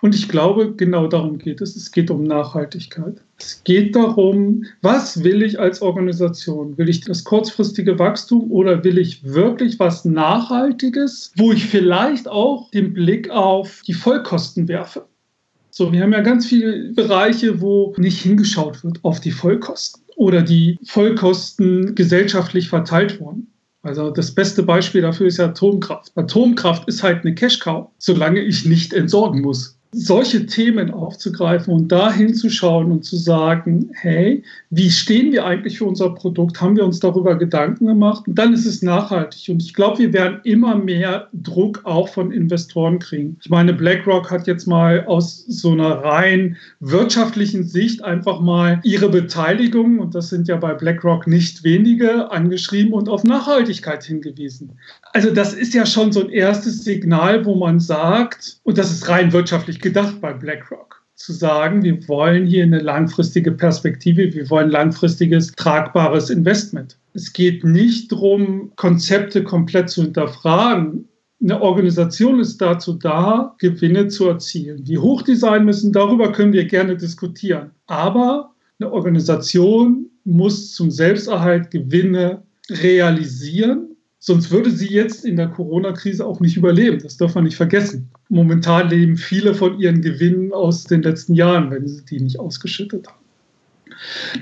Und 0.00 0.14
ich 0.14 0.28
glaube, 0.28 0.74
genau 0.76 1.06
darum 1.06 1.38
geht 1.38 1.62
es. 1.62 1.74
Es 1.74 1.90
geht 1.90 2.10
um 2.10 2.24
Nachhaltigkeit. 2.24 3.22
Es 3.40 3.62
geht 3.62 3.94
darum, 3.94 4.64
was 4.82 5.22
will 5.22 5.42
ich 5.42 5.60
als 5.60 5.80
Organisation? 5.80 6.76
Will 6.76 6.88
ich 6.88 7.02
das 7.02 7.22
kurzfristige 7.22 7.98
Wachstum 7.98 8.50
oder 8.50 8.82
will 8.82 8.98
ich 8.98 9.22
wirklich 9.22 9.78
was 9.78 10.04
Nachhaltiges, 10.04 11.32
wo 11.36 11.52
ich 11.52 11.66
vielleicht 11.66 12.26
auch 12.26 12.70
den 12.72 12.92
Blick 12.92 13.30
auf 13.30 13.82
die 13.86 13.94
Vollkosten 13.94 14.66
werfe? 14.66 15.06
So, 15.70 15.92
wir 15.92 16.02
haben 16.02 16.12
ja 16.12 16.22
ganz 16.22 16.46
viele 16.46 16.92
Bereiche, 16.92 17.60
wo 17.60 17.94
nicht 17.96 18.20
hingeschaut 18.20 18.82
wird 18.82 18.98
auf 19.04 19.20
die 19.20 19.30
Vollkosten 19.30 20.02
oder 20.16 20.42
die 20.42 20.76
Vollkosten 20.84 21.94
gesellschaftlich 21.94 22.68
verteilt 22.68 23.20
wurden. 23.20 23.52
Also 23.82 24.10
das 24.10 24.34
beste 24.34 24.64
Beispiel 24.64 25.02
dafür 25.02 25.28
ist 25.28 25.36
ja 25.36 25.46
Atomkraft. 25.46 26.10
Atomkraft 26.16 26.88
ist 26.88 27.04
halt 27.04 27.24
eine 27.24 27.36
Cash-Cow, 27.36 27.86
solange 27.98 28.40
ich 28.40 28.66
nicht 28.66 28.92
entsorgen 28.92 29.40
muss 29.40 29.77
solche 29.92 30.44
Themen 30.44 30.90
aufzugreifen 30.90 31.72
und 31.72 31.88
da 31.88 32.12
hinzuschauen 32.12 32.92
und 32.92 33.04
zu 33.04 33.16
sagen, 33.16 33.90
hey, 33.94 34.42
wie 34.68 34.90
stehen 34.90 35.32
wir 35.32 35.46
eigentlich 35.46 35.78
für 35.78 35.86
unser 35.86 36.10
Produkt? 36.10 36.60
Haben 36.60 36.76
wir 36.76 36.84
uns 36.84 37.00
darüber 37.00 37.36
Gedanken 37.36 37.86
gemacht? 37.86 38.28
Und 38.28 38.38
dann 38.38 38.52
ist 38.52 38.66
es 38.66 38.82
nachhaltig. 38.82 39.48
Und 39.48 39.62
ich 39.62 39.72
glaube, 39.72 39.98
wir 39.98 40.12
werden 40.12 40.40
immer 40.44 40.76
mehr 40.76 41.28
Druck 41.32 41.80
auch 41.84 42.08
von 42.08 42.32
Investoren 42.32 42.98
kriegen. 42.98 43.38
Ich 43.40 43.48
meine, 43.48 43.72
BlackRock 43.72 44.30
hat 44.30 44.46
jetzt 44.46 44.66
mal 44.66 45.06
aus 45.06 45.46
so 45.48 45.72
einer 45.72 46.04
rein 46.04 46.58
wirtschaftlichen 46.80 47.64
Sicht 47.64 48.04
einfach 48.04 48.40
mal 48.40 48.80
ihre 48.84 49.08
Beteiligung, 49.08 50.00
und 50.00 50.14
das 50.14 50.28
sind 50.28 50.48
ja 50.48 50.56
bei 50.56 50.74
BlackRock 50.74 51.26
nicht 51.26 51.64
wenige, 51.64 52.30
angeschrieben 52.30 52.92
und 52.92 53.08
auf 53.08 53.24
Nachhaltigkeit 53.24 54.04
hingewiesen. 54.04 54.72
Also 55.14 55.30
das 55.30 55.54
ist 55.54 55.72
ja 55.72 55.86
schon 55.86 56.12
so 56.12 56.20
ein 56.20 56.28
erstes 56.28 56.84
Signal, 56.84 57.46
wo 57.46 57.54
man 57.54 57.80
sagt, 57.80 58.58
und 58.64 58.76
das 58.76 58.92
ist 58.92 59.08
rein 59.08 59.32
wirtschaftlich 59.32 59.77
gedacht 59.80 60.20
bei 60.20 60.32
BlackRock, 60.32 61.02
zu 61.14 61.32
sagen, 61.32 61.82
wir 61.82 62.06
wollen 62.08 62.46
hier 62.46 62.62
eine 62.62 62.78
langfristige 62.78 63.52
Perspektive, 63.52 64.32
wir 64.32 64.48
wollen 64.50 64.70
langfristiges, 64.70 65.52
tragbares 65.52 66.30
Investment. 66.30 66.96
Es 67.14 67.32
geht 67.32 67.64
nicht 67.64 68.12
darum, 68.12 68.72
Konzepte 68.76 69.42
komplett 69.42 69.90
zu 69.90 70.02
hinterfragen. 70.02 71.08
Eine 71.42 71.60
Organisation 71.60 72.40
ist 72.40 72.60
dazu 72.60 72.94
da, 72.94 73.54
Gewinne 73.58 74.08
zu 74.08 74.28
erzielen. 74.28 74.86
Wie 74.86 74.98
hoch 74.98 75.22
die 75.22 75.36
sein 75.36 75.64
müssen, 75.64 75.92
darüber 75.92 76.32
können 76.32 76.52
wir 76.52 76.64
gerne 76.64 76.96
diskutieren. 76.96 77.72
Aber 77.86 78.54
eine 78.78 78.92
Organisation 78.92 80.06
muss 80.24 80.72
zum 80.72 80.90
Selbsterhalt 80.90 81.70
Gewinne 81.70 82.42
realisieren 82.70 83.87
Sonst 84.20 84.50
würde 84.50 84.70
sie 84.70 84.88
jetzt 84.88 85.24
in 85.24 85.36
der 85.36 85.48
Corona-Krise 85.48 86.26
auch 86.26 86.40
nicht 86.40 86.56
überleben. 86.56 86.98
Das 87.02 87.16
darf 87.16 87.34
man 87.34 87.44
nicht 87.44 87.56
vergessen. 87.56 88.10
Momentan 88.28 88.88
leben 88.88 89.16
viele 89.16 89.54
von 89.54 89.78
ihren 89.78 90.02
Gewinnen 90.02 90.52
aus 90.52 90.84
den 90.84 91.02
letzten 91.02 91.34
Jahren, 91.34 91.70
wenn 91.70 91.86
sie 91.86 92.04
die 92.04 92.20
nicht 92.20 92.40
ausgeschüttet 92.40 93.06
haben. 93.06 93.18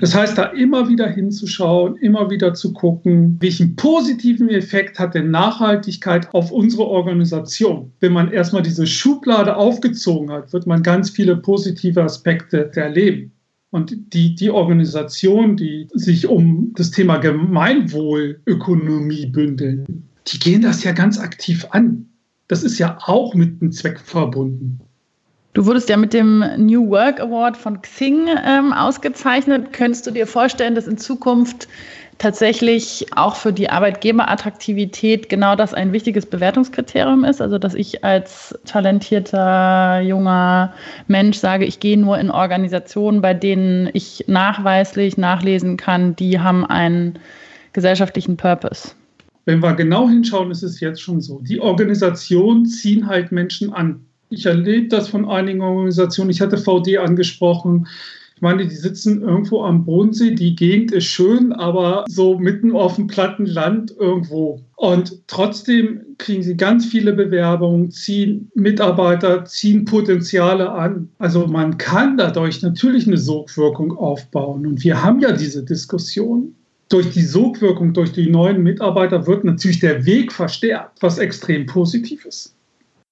Das 0.01 0.13
heißt, 0.13 0.37
da 0.37 0.45
immer 0.45 0.87
wieder 0.89 1.07
hinzuschauen, 1.07 1.95
immer 1.97 2.29
wieder 2.29 2.53
zu 2.53 2.73
gucken, 2.73 3.37
welchen 3.39 3.75
positiven 3.75 4.49
Effekt 4.49 4.99
hat 4.99 5.15
denn 5.15 5.31
Nachhaltigkeit 5.31 6.33
auf 6.33 6.51
unsere 6.51 6.85
Organisation. 6.85 7.91
Wenn 7.99 8.13
man 8.13 8.31
erstmal 8.31 8.61
diese 8.61 8.85
Schublade 8.85 9.55
aufgezogen 9.55 10.31
hat, 10.31 10.53
wird 10.53 10.67
man 10.67 10.83
ganz 10.83 11.09
viele 11.09 11.37
positive 11.37 12.03
Aspekte 12.03 12.71
erleben. 12.75 13.31
Und 13.69 14.13
die, 14.13 14.35
die 14.35 14.49
Organisationen, 14.49 15.57
die 15.57 15.89
sich 15.93 16.27
um 16.27 16.71
das 16.75 16.91
Thema 16.91 17.17
Gemeinwohlökonomie 17.17 19.25
bündeln, 19.27 20.07
die 20.27 20.39
gehen 20.39 20.61
das 20.61 20.83
ja 20.83 20.93
ganz 20.93 21.19
aktiv 21.19 21.67
an. 21.71 22.07
Das 22.47 22.63
ist 22.63 22.79
ja 22.79 22.97
auch 23.01 23.35
mit 23.35 23.61
einem 23.61 23.73
Zweck 23.73 23.99
verbunden. 23.99 24.79
Du 25.57 25.65
wurdest 25.65 25.89
ja 25.89 25.97
mit 25.97 26.13
dem 26.13 26.45
New 26.57 26.87
Work 26.91 27.19
Award 27.19 27.57
von 27.57 27.81
Xing 27.81 28.27
ähm, 28.45 28.73
ausgezeichnet. 28.73 29.73
Könntest 29.73 30.05
du 30.05 30.11
dir 30.11 30.27
vorstellen, 30.27 30.75
dass 30.75 30.85
in 30.85 30.99
Zukunft 30.99 31.67
tatsächlich 32.19 33.07
auch 33.15 33.35
für 33.35 33.51
die 33.51 33.67
Arbeitgeberattraktivität 33.67 35.29
genau 35.29 35.55
das 35.55 35.73
ein 35.73 35.93
wichtiges 35.93 36.27
Bewertungskriterium 36.27 37.23
ist. 37.23 37.41
Also 37.41 37.57
dass 37.57 37.73
ich 37.73 38.03
als 38.03 38.53
talentierter 38.65 40.01
junger 40.01 40.75
Mensch 41.07 41.39
sage, 41.39 41.65
ich 41.65 41.79
gehe 41.79 41.97
nur 41.97 42.19
in 42.19 42.29
Organisationen, 42.29 43.23
bei 43.23 43.33
denen 43.33 43.89
ich 43.93 44.25
nachweislich 44.27 45.17
nachlesen 45.17 45.75
kann, 45.75 46.15
die 46.15 46.39
haben 46.39 46.67
einen 46.67 47.17
gesellschaftlichen 47.73 48.37
Purpose. 48.37 48.89
Wenn 49.45 49.63
wir 49.63 49.73
genau 49.73 50.07
hinschauen, 50.07 50.51
ist 50.51 50.61
es 50.61 50.79
jetzt 50.81 51.01
schon 51.01 51.19
so. 51.19 51.39
Die 51.39 51.59
Organisationen 51.59 52.67
ziehen 52.67 53.07
halt 53.07 53.31
Menschen 53.31 53.73
an. 53.73 54.06
Ich 54.29 54.45
erlebe 54.45 54.87
das 54.89 55.07
von 55.07 55.25
einigen 55.25 55.61
Organisationen. 55.61 56.31
Ich 56.31 56.41
hatte 56.41 56.57
VD 56.57 56.97
angesprochen. 56.97 57.87
Ich 58.37 58.41
meine, 58.41 58.67
die 58.67 58.75
sitzen 58.75 59.23
irgendwo 59.23 59.63
am 59.63 59.83
Bodensee, 59.83 60.35
die 60.35 60.55
Gegend 60.55 60.91
ist 60.91 61.05
schön, 61.05 61.53
aber 61.53 62.05
so 62.07 62.37
mitten 62.37 62.75
auf 62.75 62.95
dem 62.95 63.07
platten 63.07 63.47
Land 63.47 63.95
irgendwo. 63.97 64.61
Und 64.75 65.23
trotzdem 65.25 66.01
kriegen 66.19 66.43
sie 66.43 66.55
ganz 66.55 66.85
viele 66.85 67.13
Bewerbungen, 67.13 67.89
ziehen 67.89 68.51
Mitarbeiter, 68.53 69.45
ziehen 69.45 69.85
Potenziale 69.85 70.71
an. 70.71 71.09
Also 71.17 71.47
man 71.47 71.79
kann 71.79 72.15
dadurch 72.17 72.61
natürlich 72.61 73.07
eine 73.07 73.17
Sogwirkung 73.17 73.97
aufbauen. 73.97 74.67
Und 74.67 74.83
wir 74.83 75.01
haben 75.01 75.19
ja 75.19 75.31
diese 75.31 75.65
Diskussion. 75.65 76.53
Durch 76.89 77.09
die 77.09 77.23
Sogwirkung, 77.23 77.93
durch 77.93 78.11
die 78.11 78.29
neuen 78.29 78.61
Mitarbeiter 78.61 79.25
wird 79.25 79.45
natürlich 79.45 79.79
der 79.79 80.05
Weg 80.05 80.31
verstärkt, 80.31 81.01
was 81.01 81.17
extrem 81.17 81.65
positiv 81.65 82.23
ist. 82.23 82.56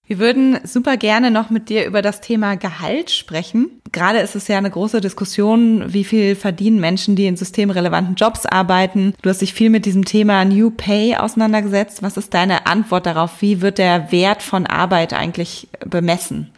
Wir 0.07 0.19
würden 0.19 0.59
super 0.63 0.97
gerne 0.97 1.31
noch 1.31 1.49
mit 1.49 1.69
dir 1.69 1.87
über 1.87 2.03
das 2.03 2.21
Thema 2.21 2.55
Gehalt 2.57 3.09
sprechen. 3.09 3.81
Gerade 3.91 4.19
ist 4.19 4.35
es 4.35 4.47
ja 4.47 4.59
eine 4.59 4.69
große 4.69 5.01
Diskussion, 5.01 5.93
wie 5.93 6.03
viel 6.03 6.35
verdienen 6.35 6.79
Menschen, 6.79 7.15
die 7.15 7.25
in 7.25 7.37
systemrelevanten 7.37 8.13
Jobs 8.13 8.45
arbeiten. 8.45 9.15
Du 9.23 9.29
hast 9.31 9.41
dich 9.41 9.55
viel 9.55 9.71
mit 9.71 9.85
diesem 9.85 10.05
Thema 10.05 10.45
New 10.45 10.69
Pay 10.69 11.15
auseinandergesetzt. 11.15 12.03
Was 12.03 12.17
ist 12.17 12.35
deine 12.35 12.67
Antwort 12.67 13.07
darauf? 13.07 13.41
Wie 13.41 13.61
wird 13.61 13.79
der 13.79 14.11
Wert 14.11 14.43
von 14.43 14.67
Arbeit 14.67 15.11
eigentlich 15.13 15.69
bemessen? 15.83 16.51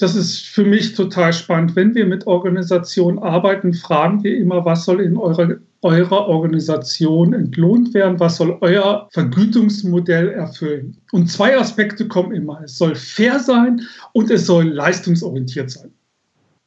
Das 0.00 0.16
ist 0.16 0.40
für 0.40 0.64
mich 0.64 0.94
total 0.94 1.32
spannend. 1.32 1.76
Wenn 1.76 1.94
wir 1.94 2.06
mit 2.06 2.26
Organisationen 2.26 3.20
arbeiten, 3.20 3.74
fragen 3.74 4.24
wir 4.24 4.36
immer, 4.36 4.64
was 4.64 4.84
soll 4.84 5.00
in 5.00 5.16
eurer 5.16 5.56
eurer 5.82 6.26
Organisation 6.28 7.32
entlohnt 7.32 7.92
werden? 7.94 8.18
Was 8.20 8.36
soll 8.36 8.56
euer 8.60 9.08
Vergütungsmodell 9.12 10.28
erfüllen? 10.30 10.96
Und 11.12 11.30
zwei 11.30 11.58
Aspekte 11.58 12.08
kommen 12.08 12.32
immer. 12.32 12.62
Es 12.64 12.78
soll 12.78 12.94
fair 12.94 13.38
sein 13.38 13.82
und 14.12 14.30
es 14.30 14.46
soll 14.46 14.68
leistungsorientiert 14.68 15.70
sein. 15.70 15.92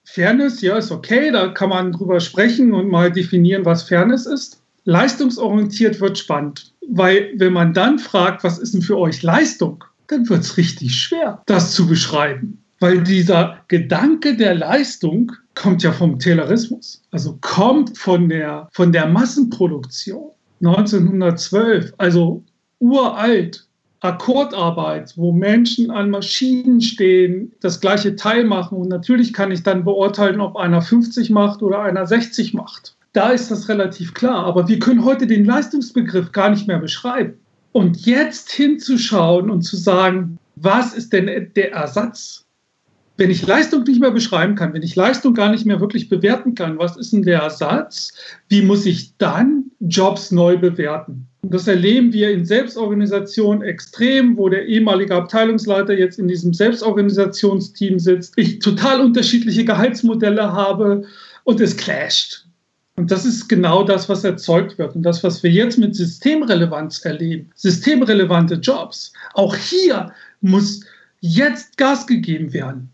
Fairness, 0.06 0.62
ja, 0.62 0.78
ist 0.78 0.92
okay, 0.92 1.32
da 1.32 1.48
kann 1.48 1.70
man 1.70 1.92
drüber 1.92 2.20
sprechen 2.20 2.74
und 2.74 2.90
mal 2.90 3.12
definieren, 3.12 3.66
was 3.66 3.84
Fairness 3.84 4.26
ist. 4.28 4.62
Leistungsorientiert 4.84 6.00
wird 6.00 6.18
spannend, 6.18 6.74
weil 6.88 7.32
wenn 7.38 7.54
man 7.54 7.74
dann 7.74 7.98
fragt, 7.98 8.44
was 8.44 8.60
ist 8.60 8.76
denn 8.76 8.84
für 8.84 9.00
euch 9.00 9.24
Leistung, 9.24 9.84
dann 10.08 10.30
wird 10.30 10.42
es 10.42 10.58
richtig 10.58 10.96
schwer, 10.96 11.42
das 11.48 11.74
zu 11.74 11.88
beschreiben. 11.88 12.64
Weil 12.86 13.02
dieser 13.02 13.58
Gedanke 13.68 14.38
der 14.38 14.54
Leistung 14.54 15.32
kommt 15.56 15.82
ja 15.82 15.92
vom 15.92 16.20
Taylorismus, 16.20 17.02
also 17.10 17.36
kommt 17.42 17.98
von 17.98 18.30
der, 18.30 18.70
von 18.74 18.92
der 18.92 19.08
Massenproduktion 19.08 20.30
1912, 20.64 21.96
also 21.98 22.44
uralt, 22.78 23.68
Akkordarbeit, 24.02 25.14
wo 25.16 25.32
Menschen 25.32 25.90
an 25.90 26.12
Maschinen 26.12 26.80
stehen, 26.80 27.54
das 27.60 27.82
gleiche 27.82 28.16
Teil 28.16 28.44
machen 28.44 28.78
und 28.78 28.90
natürlich 28.90 29.34
kann 29.34 29.50
ich 29.50 29.64
dann 29.64 29.84
beurteilen, 29.84 30.40
ob 30.40 30.56
einer 30.56 30.84
50 30.84 31.32
macht 31.32 31.64
oder 31.64 31.82
einer 31.82 32.06
60 32.06 32.54
macht. 32.54 32.96
Da 33.14 33.32
ist 33.32 33.50
das 33.50 33.68
relativ 33.68 34.14
klar, 34.14 34.46
aber 34.46 34.68
wir 34.68 34.78
können 34.78 35.04
heute 35.04 35.26
den 35.26 35.46
Leistungsbegriff 35.46 36.32
gar 36.32 36.52
nicht 36.52 36.68
mehr 36.68 36.78
beschreiben. 36.78 37.34
Und 37.72 38.06
jetzt 38.06 38.52
hinzuschauen 38.52 39.50
und 39.50 39.64
zu 39.64 39.76
sagen, 39.76 40.38
was 40.56 40.94
ist 40.94 41.14
denn 41.14 41.52
der 41.56 41.72
Ersatz? 41.74 42.45
Wenn 43.18 43.30
ich 43.30 43.46
Leistung 43.46 43.84
nicht 43.84 44.02
mehr 44.02 44.12
beschreiben 44.12 44.56
kann, 44.56 44.74
wenn 44.74 44.84
ich 44.84 44.96
Leistung 44.96 45.34
gar 45.34 45.50
nicht 45.50 45.66
mehr 45.66 45.80
wirklich 45.80 46.10
bewerten 46.10 46.54
kann, 46.56 46.78
was 46.78 46.98
ist 46.98 47.14
denn 47.14 47.24
der 47.24 47.40
Ersatz? 47.40 48.14
Wie 48.50 48.62
muss 48.62 48.86
ich 48.86 49.18
dann 49.18 49.72
Jobs 49.80 50.32
neu 50.32 50.58
bewerten? 50.58 51.28
Und 51.42 51.54
das 51.54 51.68
erleben 51.68 52.12
wir 52.12 52.32
in 52.32 52.46
Selbstorganisationen 52.46 53.62
extrem, 53.62 54.36
wo 54.36 54.50
der 54.50 54.66
ehemalige 54.66 55.16
Abteilungsleiter 55.16 55.98
jetzt 55.98 56.20
in 56.20 56.28
diesem 56.28 56.54
Selbstorganisationsteam 56.54 58.00
sitzt, 58.00 58.34
ich 58.36 58.60
total 58.60 59.00
unterschiedliche 59.02 59.64
Gehaltsmodelle 59.64 60.52
habe 60.52 61.04
und 61.44 61.62
es 61.62 61.78
clasht. 61.78 62.46
Und 62.98 63.12
das 63.12 63.26
ist 63.26 63.48
genau 63.48 63.84
das, 63.84 64.10
was 64.10 64.24
erzeugt 64.24 64.78
wird. 64.78 64.96
Und 64.96 65.04
das, 65.04 65.24
was 65.24 65.44
wir 65.44 65.52
jetzt 65.52 65.78
mit 65.78 65.96
Systemrelevanz 65.96 67.04
erleben, 67.06 67.52
systemrelevante 67.56 68.56
Jobs, 68.56 69.14
auch 69.34 69.56
hier 69.56 70.14
muss 70.42 70.82
jetzt 71.20 71.78
Gas 71.78 72.08
gegeben 72.08 72.54
werden. 72.54 72.90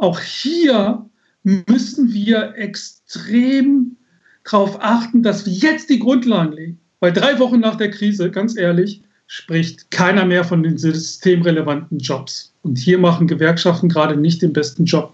Auch 0.00 0.18
hier 0.18 1.04
müssen 1.42 2.12
wir 2.12 2.54
extrem 2.56 3.96
darauf 4.44 4.82
achten, 4.82 5.22
dass 5.22 5.44
wir 5.44 5.52
jetzt 5.52 5.90
die 5.90 5.98
Grundlagen 5.98 6.52
legen. 6.52 6.80
Weil 7.00 7.12
drei 7.12 7.38
Wochen 7.38 7.60
nach 7.60 7.76
der 7.76 7.90
Krise, 7.90 8.30
ganz 8.30 8.56
ehrlich, 8.56 9.02
spricht 9.26 9.90
keiner 9.90 10.24
mehr 10.24 10.42
von 10.42 10.62
den 10.62 10.78
systemrelevanten 10.78 11.98
Jobs. 11.98 12.54
Und 12.62 12.78
hier 12.78 12.98
machen 12.98 13.26
Gewerkschaften 13.26 13.90
gerade 13.90 14.16
nicht 14.16 14.40
den 14.40 14.54
besten 14.54 14.86
Job. 14.86 15.12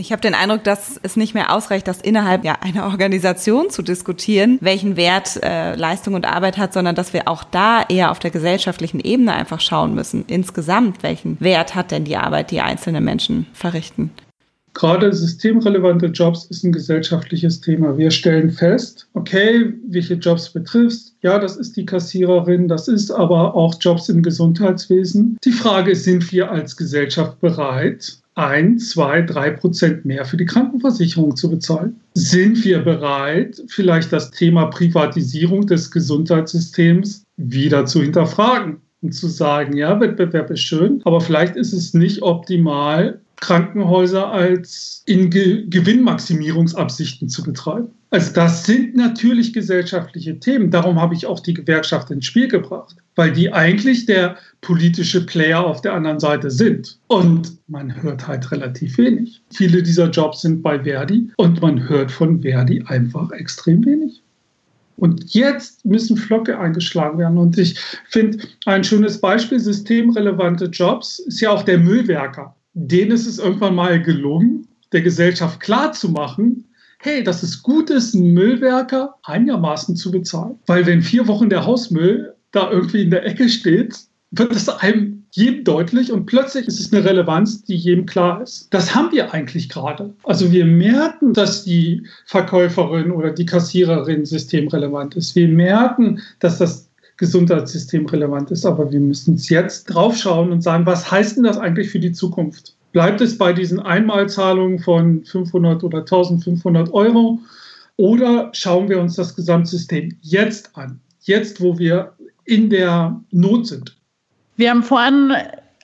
Ich 0.00 0.12
habe 0.12 0.22
den 0.22 0.32
Eindruck, 0.32 0.64
dass 0.64 0.98
es 1.02 1.16
nicht 1.16 1.34
mehr 1.34 1.54
ausreicht, 1.54 1.86
das 1.86 2.00
innerhalb 2.00 2.42
ja, 2.42 2.56
einer 2.62 2.86
Organisation 2.86 3.68
zu 3.68 3.82
diskutieren, 3.82 4.56
welchen 4.62 4.96
Wert 4.96 5.38
äh, 5.42 5.76
Leistung 5.76 6.14
und 6.14 6.24
Arbeit 6.24 6.56
hat, 6.56 6.72
sondern 6.72 6.94
dass 6.94 7.12
wir 7.12 7.28
auch 7.28 7.44
da 7.44 7.82
eher 7.86 8.10
auf 8.10 8.18
der 8.18 8.30
gesellschaftlichen 8.30 9.00
Ebene 9.00 9.34
einfach 9.34 9.60
schauen 9.60 9.94
müssen. 9.94 10.24
Insgesamt, 10.26 11.02
welchen 11.02 11.38
Wert 11.40 11.74
hat 11.74 11.90
denn 11.90 12.04
die 12.04 12.16
Arbeit, 12.16 12.50
die 12.50 12.62
einzelne 12.62 13.02
Menschen 13.02 13.46
verrichten? 13.52 14.10
Gerade 14.72 15.12
systemrelevante 15.12 16.06
Jobs 16.06 16.46
ist 16.46 16.64
ein 16.64 16.72
gesellschaftliches 16.72 17.60
Thema. 17.60 17.98
Wir 17.98 18.10
stellen 18.10 18.50
fest, 18.50 19.06
okay, 19.12 19.74
welche 19.88 20.14
Jobs 20.14 20.48
betrifft. 20.48 21.12
Ja, 21.22 21.38
das 21.38 21.56
ist 21.56 21.76
die 21.76 21.84
Kassiererin, 21.84 22.68
das 22.68 22.88
ist 22.88 23.10
aber 23.10 23.54
auch 23.54 23.74
Jobs 23.80 24.08
im 24.08 24.22
Gesundheitswesen. 24.22 25.36
Die 25.44 25.52
Frage 25.52 25.90
ist, 25.90 26.04
sind 26.04 26.32
wir 26.32 26.50
als 26.50 26.76
Gesellschaft 26.76 27.38
bereit, 27.40 28.19
ein, 28.34 28.78
zwei, 28.78 29.22
drei 29.22 29.50
Prozent 29.50 30.04
mehr 30.04 30.24
für 30.24 30.36
die 30.36 30.46
Krankenversicherung 30.46 31.36
zu 31.36 31.50
bezahlen? 31.50 32.00
Sind 32.14 32.64
wir 32.64 32.80
bereit, 32.80 33.62
vielleicht 33.68 34.12
das 34.12 34.30
Thema 34.30 34.66
Privatisierung 34.66 35.66
des 35.66 35.90
Gesundheitssystems 35.90 37.24
wieder 37.36 37.86
zu 37.86 38.02
hinterfragen? 38.02 38.78
Und 39.02 39.14
zu 39.14 39.28
sagen, 39.28 39.78
ja, 39.78 39.98
Wettbewerb 39.98 40.50
ist 40.50 40.60
schön, 40.60 41.00
aber 41.06 41.22
vielleicht 41.22 41.56
ist 41.56 41.72
es 41.72 41.94
nicht 41.94 42.20
optimal, 42.20 43.18
Krankenhäuser 43.40 44.30
als 44.30 45.02
in 45.06 45.30
Ge 45.30 45.66
Gewinnmaximierungsabsichten 45.68 47.28
zu 47.28 47.42
betreiben. 47.42 47.88
Also 48.10 48.32
das 48.32 48.64
sind 48.64 48.96
natürlich 48.96 49.52
gesellschaftliche 49.52 50.38
Themen. 50.40 50.70
Darum 50.70 51.00
habe 51.00 51.14
ich 51.14 51.26
auch 51.26 51.40
die 51.40 51.54
Gewerkschaft 51.54 52.10
ins 52.10 52.26
Spiel 52.26 52.48
gebracht, 52.48 52.96
weil 53.14 53.32
die 53.32 53.52
eigentlich 53.52 54.06
der 54.06 54.36
politische 54.60 55.24
Player 55.24 55.64
auf 55.64 55.80
der 55.80 55.94
anderen 55.94 56.18
Seite 56.18 56.50
sind. 56.50 56.98
Und 57.06 57.56
man 57.68 58.02
hört 58.02 58.26
halt 58.26 58.50
relativ 58.50 58.98
wenig. 58.98 59.40
Viele 59.52 59.82
dieser 59.82 60.10
Jobs 60.10 60.42
sind 60.42 60.62
bei 60.62 60.82
Verdi 60.82 61.30
und 61.36 61.62
man 61.62 61.88
hört 61.88 62.10
von 62.10 62.42
Verdi 62.42 62.82
einfach 62.86 63.30
extrem 63.30 63.84
wenig. 63.86 64.20
Und 64.96 65.32
jetzt 65.32 65.86
müssen 65.86 66.16
Flöcke 66.16 66.58
eingeschlagen 66.58 67.18
werden. 67.18 67.38
Und 67.38 67.56
ich 67.56 67.78
finde 68.10 68.38
ein 68.66 68.84
schönes 68.84 69.18
Beispiel, 69.18 69.58
systemrelevante 69.58 70.66
Jobs, 70.66 71.20
ist 71.20 71.40
ja 71.40 71.50
auch 71.50 71.62
der 71.62 71.78
Müllwerker 71.78 72.54
denen 72.88 73.12
ist 73.12 73.26
es 73.26 73.38
irgendwann 73.38 73.74
mal 73.74 74.02
gelungen, 74.02 74.66
der 74.92 75.02
Gesellschaft 75.02 75.60
klarzumachen, 75.60 76.64
hey, 76.98 77.22
dass 77.24 77.42
es 77.42 77.62
gut 77.62 77.90
ist, 77.90 78.14
einen 78.14 78.32
Müllwerker 78.32 79.14
einigermaßen 79.22 79.96
zu 79.96 80.10
bezahlen. 80.10 80.58
Weil 80.66 80.86
wenn 80.86 81.02
vier 81.02 81.26
Wochen 81.26 81.48
der 81.48 81.64
Hausmüll 81.64 82.34
da 82.52 82.70
irgendwie 82.70 83.02
in 83.02 83.10
der 83.10 83.24
Ecke 83.24 83.48
steht, 83.48 83.96
wird 84.32 84.52
es 84.52 84.68
einem 84.68 85.24
jedem 85.32 85.64
deutlich 85.64 86.10
und 86.10 86.26
plötzlich 86.26 86.66
ist 86.66 86.80
es 86.80 86.92
eine 86.92 87.04
Relevanz, 87.04 87.62
die 87.62 87.76
jedem 87.76 88.04
klar 88.06 88.42
ist. 88.42 88.66
Das 88.70 88.94
haben 88.94 89.12
wir 89.12 89.32
eigentlich 89.32 89.68
gerade. 89.68 90.12
Also 90.24 90.50
wir 90.50 90.64
merken, 90.64 91.32
dass 91.32 91.64
die 91.64 92.06
Verkäuferin 92.26 93.12
oder 93.12 93.30
die 93.30 93.46
Kassiererin 93.46 94.24
systemrelevant 94.24 95.14
ist. 95.14 95.36
Wir 95.36 95.48
merken, 95.48 96.20
dass 96.40 96.58
das 96.58 96.89
Gesundheitssystem 97.20 98.06
relevant 98.06 98.50
ist. 98.50 98.64
Aber 98.64 98.90
wir 98.90 98.98
müssen 98.98 99.34
es 99.34 99.50
jetzt 99.50 99.84
draufschauen 99.84 100.50
und 100.50 100.62
sagen, 100.62 100.86
was 100.86 101.10
heißt 101.10 101.36
denn 101.36 101.44
das 101.44 101.58
eigentlich 101.58 101.90
für 101.90 102.00
die 102.00 102.12
Zukunft? 102.12 102.74
Bleibt 102.92 103.20
es 103.20 103.36
bei 103.36 103.52
diesen 103.52 103.78
Einmalzahlungen 103.78 104.78
von 104.78 105.22
500 105.24 105.84
oder 105.84 105.98
1500 105.98 106.92
Euro? 106.92 107.38
Oder 107.96 108.50
schauen 108.54 108.88
wir 108.88 108.98
uns 109.00 109.16
das 109.16 109.36
Gesamtsystem 109.36 110.16
jetzt 110.22 110.76
an? 110.76 110.98
Jetzt, 111.20 111.60
wo 111.60 111.78
wir 111.78 112.14
in 112.46 112.70
der 112.70 113.20
Not 113.30 113.66
sind. 113.66 113.96
Wir 114.56 114.70
haben 114.70 114.82
vorhin 114.82 115.34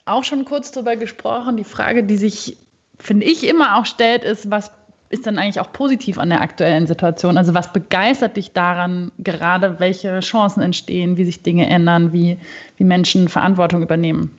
auch 0.05 0.23
schon 0.23 0.43
kurz 0.43 0.71
darüber 0.71 0.95
gesprochen. 0.95 1.55
Die 1.55 1.63
Frage, 1.63 2.03
die 2.03 2.17
sich, 2.17 2.57
finde 2.97 3.27
ich, 3.27 3.47
immer 3.47 3.77
auch 3.77 3.85
stellt, 3.85 4.23
ist, 4.23 4.49
was 4.49 4.71
ist 5.09 5.25
denn 5.25 5.37
eigentlich 5.37 5.59
auch 5.59 5.71
positiv 5.71 6.17
an 6.17 6.29
der 6.29 6.41
aktuellen 6.41 6.87
Situation? 6.87 7.37
Also 7.37 7.53
was 7.53 7.71
begeistert 7.71 8.35
dich 8.37 8.51
daran, 8.51 9.11
gerade 9.19 9.79
welche 9.79 10.19
Chancen 10.19 10.61
entstehen, 10.61 11.17
wie 11.17 11.25
sich 11.25 11.41
Dinge 11.41 11.67
ändern, 11.67 12.11
wie, 12.11 12.37
wie 12.77 12.83
Menschen 12.83 13.29
Verantwortung 13.29 13.81
übernehmen? 13.81 14.37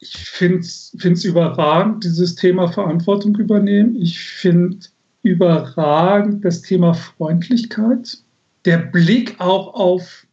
Ich 0.00 0.16
finde 0.16 0.60
es 0.60 1.24
überragend, 1.24 2.04
dieses 2.04 2.36
Thema 2.36 2.68
Verantwortung 2.68 3.34
übernehmen. 3.36 3.96
Ich 4.00 4.20
finde 4.20 4.78
überragend 5.22 6.44
das 6.44 6.62
Thema 6.62 6.94
Freundlichkeit. 6.94 8.18
Der 8.64 8.78
Blick 8.78 9.40
auch 9.40 9.74
auf, 9.74 10.26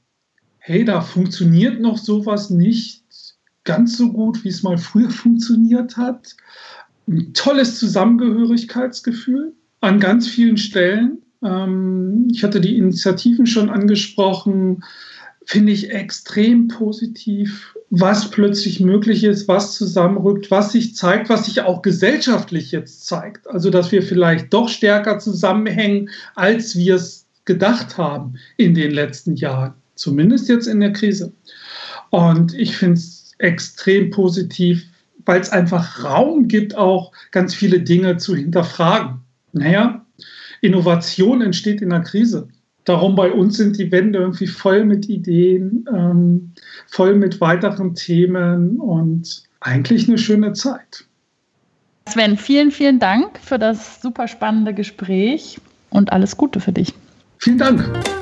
hey, 0.59 0.85
da 0.85 1.01
funktioniert 1.01 1.81
noch 1.81 1.97
sowas 1.97 2.51
nicht 2.51 3.03
ganz 3.63 3.97
so 3.97 4.11
gut, 4.11 4.43
wie 4.43 4.49
es 4.49 4.61
mal 4.61 4.77
früher 4.77 5.09
funktioniert 5.09 5.97
hat 5.97 6.35
ein 7.07 7.33
tolles 7.33 7.77
Zusammengehörigkeitsgefühl 7.79 9.53
an 9.81 9.99
ganz 9.99 10.27
vielen 10.27 10.57
Stellen. 10.57 11.21
Ähm, 11.43 12.27
ich 12.31 12.43
hatte 12.43 12.61
die 12.61 12.77
Initiativen 12.77 13.45
schon 13.45 13.69
angesprochen, 13.69 14.83
finde 15.45 15.71
ich 15.71 15.91
extrem 15.91 16.67
positiv, 16.67 17.75
was 17.91 18.31
plötzlich 18.31 18.79
möglich 18.79 19.23
ist, 19.23 19.47
was 19.47 19.75
zusammenrückt, 19.75 20.49
was 20.49 20.71
sich 20.71 20.95
zeigt, 20.95 21.29
was 21.29 21.45
sich 21.45 21.61
auch 21.61 21.83
gesellschaftlich 21.83 22.71
jetzt 22.71 23.05
zeigt. 23.05 23.47
Also, 23.47 23.69
dass 23.69 23.91
wir 23.91 24.01
vielleicht 24.01 24.51
doch 24.53 24.69
stärker 24.69 25.19
zusammenhängen, 25.19 26.09
als 26.33 26.75
wir 26.75 26.95
es 26.95 27.27
gedacht 27.45 27.97
haben 27.97 28.33
in 28.57 28.73
den 28.73 28.91
letzten 28.91 29.35
Jahren, 29.35 29.75
zumindest 29.93 30.49
jetzt 30.49 30.65
in 30.65 30.79
der 30.79 30.93
Krise. 30.93 31.31
Und 32.09 32.55
ich 32.55 32.75
finde 32.75 32.95
es 32.95 33.33
extrem 33.37 34.09
positiv, 34.09 34.83
weil 35.25 35.41
es 35.41 35.49
einfach 35.49 36.03
Raum 36.03 36.47
gibt, 36.47 36.75
auch 36.75 37.11
ganz 37.31 37.53
viele 37.53 37.81
Dinge 37.81 38.17
zu 38.17 38.35
hinterfragen. 38.35 39.21
Naja, 39.53 40.05
Innovation 40.61 41.41
entsteht 41.41 41.81
in 41.81 41.89
der 41.89 42.01
Krise. 42.01 42.47
Darum 42.85 43.15
bei 43.15 43.31
uns 43.31 43.57
sind 43.57 43.79
die 43.79 43.91
Wände 43.91 44.19
irgendwie 44.19 44.47
voll 44.47 44.85
mit 44.85 45.09
Ideen, 45.09 45.85
ähm, 45.91 46.51
voll 46.87 47.15
mit 47.15 47.41
weiteren 47.41 47.95
Themen 47.95 48.79
und 48.79 49.43
eigentlich 49.59 50.07
eine 50.07 50.19
schöne 50.19 50.53
Zeit. 50.53 51.05
Sven, 52.07 52.37
vielen, 52.37 52.69
vielen 52.69 52.99
Dank 52.99 53.39
für 53.39 53.57
das 53.57 54.01
super 54.01 54.27
spannende 54.27 54.75
Gespräch 54.75 55.57
und 55.89 56.13
alles 56.13 56.37
Gute 56.37 56.59
für 56.59 56.71
dich. 56.71 56.93
Vielen 57.39 57.57
Dank. 57.57 58.14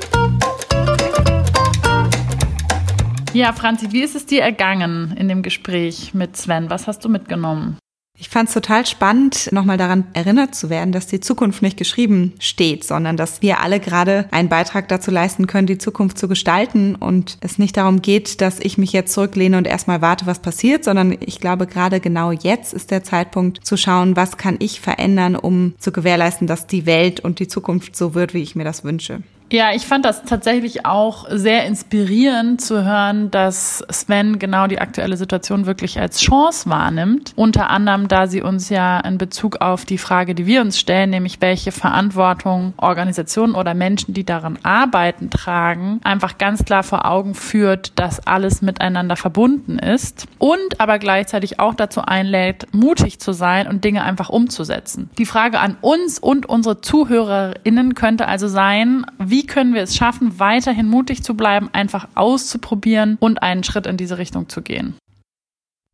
Ja, 3.34 3.52
Franzi, 3.52 3.90
wie 3.90 4.02
ist 4.02 4.14
es 4.14 4.26
dir 4.26 4.42
ergangen 4.42 5.16
in 5.18 5.26
dem 5.26 5.42
Gespräch 5.42 6.14
mit 6.14 6.36
Sven? 6.36 6.70
Was 6.70 6.86
hast 6.86 7.04
du 7.04 7.08
mitgenommen? 7.08 7.78
Ich 8.16 8.28
fand 8.28 8.48
es 8.48 8.54
total 8.54 8.86
spannend, 8.86 9.50
nochmal 9.50 9.76
daran 9.76 10.06
erinnert 10.12 10.54
zu 10.54 10.70
werden, 10.70 10.92
dass 10.92 11.08
die 11.08 11.18
Zukunft 11.18 11.60
nicht 11.60 11.76
geschrieben 11.76 12.34
steht, 12.38 12.84
sondern 12.84 13.16
dass 13.16 13.42
wir 13.42 13.58
alle 13.58 13.80
gerade 13.80 14.28
einen 14.30 14.48
Beitrag 14.48 14.86
dazu 14.86 15.10
leisten 15.10 15.48
können, 15.48 15.66
die 15.66 15.78
Zukunft 15.78 16.16
zu 16.16 16.28
gestalten 16.28 16.94
und 16.94 17.38
es 17.40 17.58
nicht 17.58 17.76
darum 17.76 18.02
geht, 18.02 18.40
dass 18.40 18.60
ich 18.60 18.78
mich 18.78 18.92
jetzt 18.92 19.12
zurücklehne 19.12 19.58
und 19.58 19.66
erstmal 19.66 20.00
warte, 20.00 20.26
was 20.26 20.38
passiert, 20.38 20.84
sondern 20.84 21.16
ich 21.18 21.40
glaube, 21.40 21.66
gerade 21.66 21.98
genau 21.98 22.30
jetzt 22.30 22.72
ist 22.72 22.92
der 22.92 23.02
Zeitpunkt 23.02 23.66
zu 23.66 23.76
schauen, 23.76 24.14
was 24.14 24.36
kann 24.36 24.58
ich 24.60 24.80
verändern, 24.80 25.34
um 25.34 25.74
zu 25.80 25.90
gewährleisten, 25.90 26.46
dass 26.46 26.68
die 26.68 26.86
Welt 26.86 27.18
und 27.18 27.40
die 27.40 27.48
Zukunft 27.48 27.96
so 27.96 28.14
wird, 28.14 28.32
wie 28.32 28.42
ich 28.42 28.54
mir 28.54 28.64
das 28.64 28.84
wünsche. 28.84 29.24
Ja, 29.52 29.72
ich 29.72 29.86
fand 29.86 30.04
das 30.04 30.24
tatsächlich 30.24 30.86
auch 30.86 31.26
sehr 31.30 31.66
inspirierend 31.66 32.60
zu 32.60 32.84
hören, 32.84 33.30
dass 33.30 33.84
Sven 33.90 34.38
genau 34.38 34.66
die 34.66 34.80
aktuelle 34.80 35.16
Situation 35.16 35.66
wirklich 35.66 36.00
als 36.00 36.20
Chance 36.20 36.68
wahrnimmt. 36.70 37.32
Unter 37.36 37.70
anderem, 37.70 38.08
da 38.08 38.26
sie 38.26 38.42
uns 38.42 38.68
ja 38.70 38.98
in 39.00 39.18
Bezug 39.18 39.60
auf 39.60 39.84
die 39.84 39.98
Frage, 39.98 40.34
die 40.34 40.46
wir 40.46 40.60
uns 40.60 40.78
stellen, 40.78 41.10
nämlich 41.10 41.40
welche 41.40 41.72
Verantwortung 41.72 42.72
Organisationen 42.78 43.54
oder 43.54 43.74
Menschen, 43.74 44.14
die 44.14 44.24
daran 44.24 44.58
arbeiten, 44.62 45.30
tragen, 45.30 46.00
einfach 46.02 46.38
ganz 46.38 46.64
klar 46.64 46.82
vor 46.82 47.04
Augen 47.04 47.34
führt, 47.34 47.92
dass 47.96 48.26
alles 48.26 48.62
miteinander 48.62 49.16
verbunden 49.16 49.78
ist 49.78 50.26
und 50.38 50.80
aber 50.80 50.98
gleichzeitig 50.98 51.60
auch 51.60 51.74
dazu 51.74 52.00
einlädt, 52.00 52.66
mutig 52.72 53.20
zu 53.20 53.32
sein 53.32 53.68
und 53.68 53.84
Dinge 53.84 54.02
einfach 54.02 54.30
umzusetzen. 54.30 55.10
Die 55.18 55.26
Frage 55.26 55.60
an 55.60 55.76
uns 55.80 56.18
und 56.18 56.46
unsere 56.46 56.80
ZuhörerInnen 56.80 57.94
könnte 57.94 58.26
also 58.26 58.48
sein, 58.48 59.04
wie 59.18 59.33
wie 59.34 59.44
können 59.44 59.74
wir 59.74 59.82
es 59.82 59.96
schaffen, 59.96 60.38
weiterhin 60.38 60.88
mutig 60.88 61.24
zu 61.24 61.34
bleiben, 61.34 61.68
einfach 61.72 62.06
auszuprobieren 62.14 63.16
und 63.18 63.42
einen 63.42 63.64
Schritt 63.64 63.84
in 63.84 63.96
diese 63.96 64.16
Richtung 64.16 64.48
zu 64.48 64.62
gehen? 64.62 64.94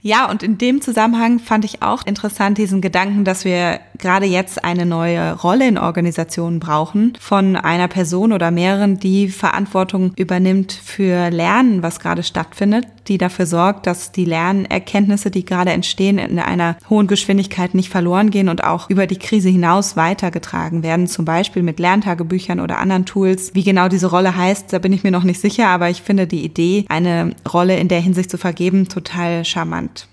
Ja, 0.03 0.31
und 0.31 0.43
in 0.43 0.59
dem 0.59 0.83
Zusammenhang 0.83 1.39
fand 1.39 1.65
ich 1.65 1.81
auch 1.81 2.05
interessant 2.05 2.59
diesen 2.59 2.83
Gedanken, 2.83 3.25
dass 3.25 3.47
wir 3.47 3.81
gerade 3.97 4.27
jetzt 4.27 4.63
eine 4.63 4.85
neue 4.85 5.33
Rolle 5.41 5.67
in 5.67 5.79
Organisationen 5.79 6.61
brauchen 6.61 7.15
von 7.19 7.57
einer 7.57 7.89
Person 7.89 8.33
oder 8.33 8.51
mehreren, 8.51 9.01
die 9.01 9.29
Verantwortung 9.29 10.13
übernimmt 10.17 10.73
für 10.73 11.31
Lernen, 11.31 11.83
was 11.83 11.99
gerade 11.99 12.23
stattfindet, 12.23 12.87
die 13.09 13.19
dafür 13.19 13.47
sorgt, 13.47 13.87
dass 13.87 14.13
die 14.13 14.25
Lernerkenntnisse, 14.25 15.31
die 15.31 15.45
gerade 15.45 15.71
entstehen, 15.71 16.19
in 16.19 16.39
einer 16.39 16.77
hohen 16.89 17.07
Geschwindigkeit 17.07 17.75
nicht 17.75 17.89
verloren 17.89 18.31
gehen 18.31 18.49
und 18.49 18.65
auch 18.65 18.91
über 18.91 19.07
die 19.07 19.19
Krise 19.19 19.49
hinaus 19.49 19.97
weitergetragen 19.97 20.83
werden, 20.83 21.07
zum 21.07 21.25
Beispiel 21.25 21.63
mit 21.63 21.79
Lerntagebüchern 21.79 22.61
oder 22.61 22.79
anderen 22.79 23.07
Tools. 23.07 23.55
Wie 23.55 23.65
genau 23.65 23.89
diese 23.89 24.09
Rolle 24.09 24.37
heißt, 24.37 24.73
da 24.73 24.79
bin 24.79 24.93
ich 24.93 25.03
mir 25.03 25.11
noch 25.11 25.25
nicht 25.25 25.41
sicher, 25.41 25.69
aber 25.69 25.91
ich 25.91 26.03
finde 26.03 26.27
die 26.27 26.45
Idee, 26.45 26.85
eine 26.89 27.35
Rolle 27.51 27.79
in 27.79 27.89
der 27.89 28.01
Hinsicht 28.01 28.31
zu 28.31 28.39
vergeben, 28.39 28.89
total 28.89 29.45
charmant. 29.45 30.10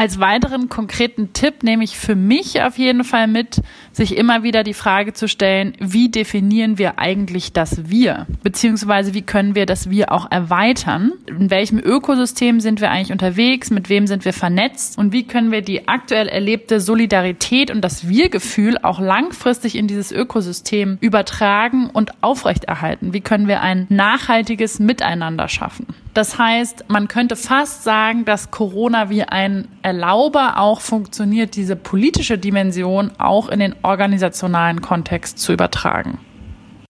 Als 0.00 0.18
weiteren 0.18 0.70
konkreten 0.70 1.34
Tipp 1.34 1.62
nehme 1.62 1.84
ich 1.84 1.98
für 1.98 2.14
mich 2.14 2.62
auf 2.62 2.78
jeden 2.78 3.04
Fall 3.04 3.26
mit, 3.26 3.60
sich 3.92 4.16
immer 4.16 4.42
wieder 4.42 4.64
die 4.64 4.72
Frage 4.72 5.12
zu 5.12 5.28
stellen, 5.28 5.74
wie 5.78 6.08
definieren 6.08 6.78
wir 6.78 6.98
eigentlich 6.98 7.52
das 7.52 7.90
Wir? 7.90 8.26
Beziehungsweise 8.42 9.12
wie 9.12 9.20
können 9.20 9.54
wir 9.54 9.66
das 9.66 9.90
Wir 9.90 10.10
auch 10.10 10.30
erweitern? 10.30 11.12
In 11.26 11.50
welchem 11.50 11.78
Ökosystem 11.78 12.60
sind 12.60 12.80
wir 12.80 12.90
eigentlich 12.90 13.12
unterwegs? 13.12 13.68
Mit 13.68 13.90
wem 13.90 14.06
sind 14.06 14.24
wir 14.24 14.32
vernetzt? 14.32 14.96
Und 14.96 15.12
wie 15.12 15.24
können 15.24 15.52
wir 15.52 15.60
die 15.60 15.86
aktuell 15.86 16.28
erlebte 16.28 16.80
Solidarität 16.80 17.70
und 17.70 17.82
das 17.82 18.08
Wir-Gefühl 18.08 18.78
auch 18.78 19.00
langfristig 19.00 19.76
in 19.76 19.86
dieses 19.86 20.12
Ökosystem 20.12 20.96
übertragen 21.02 21.90
und 21.90 22.22
aufrechterhalten? 22.22 23.12
Wie 23.12 23.20
können 23.20 23.48
wir 23.48 23.60
ein 23.60 23.84
nachhaltiges 23.90 24.78
Miteinander 24.78 25.48
schaffen? 25.48 25.88
Das 26.14 26.38
heißt, 26.38 26.86
man 26.88 27.06
könnte 27.06 27.36
fast 27.36 27.84
sagen, 27.84 28.24
dass 28.24 28.50
Corona 28.50 29.10
wie 29.10 29.22
ein 29.22 29.68
Erlauber 29.82 30.58
auch 30.58 30.80
funktioniert, 30.80 31.54
diese 31.54 31.76
politische 31.76 32.36
Dimension 32.36 33.12
auch 33.18 33.48
in 33.48 33.60
den 33.60 33.76
organisationalen 33.82 34.80
Kontext 34.80 35.38
zu 35.38 35.52
übertragen. 35.52 36.18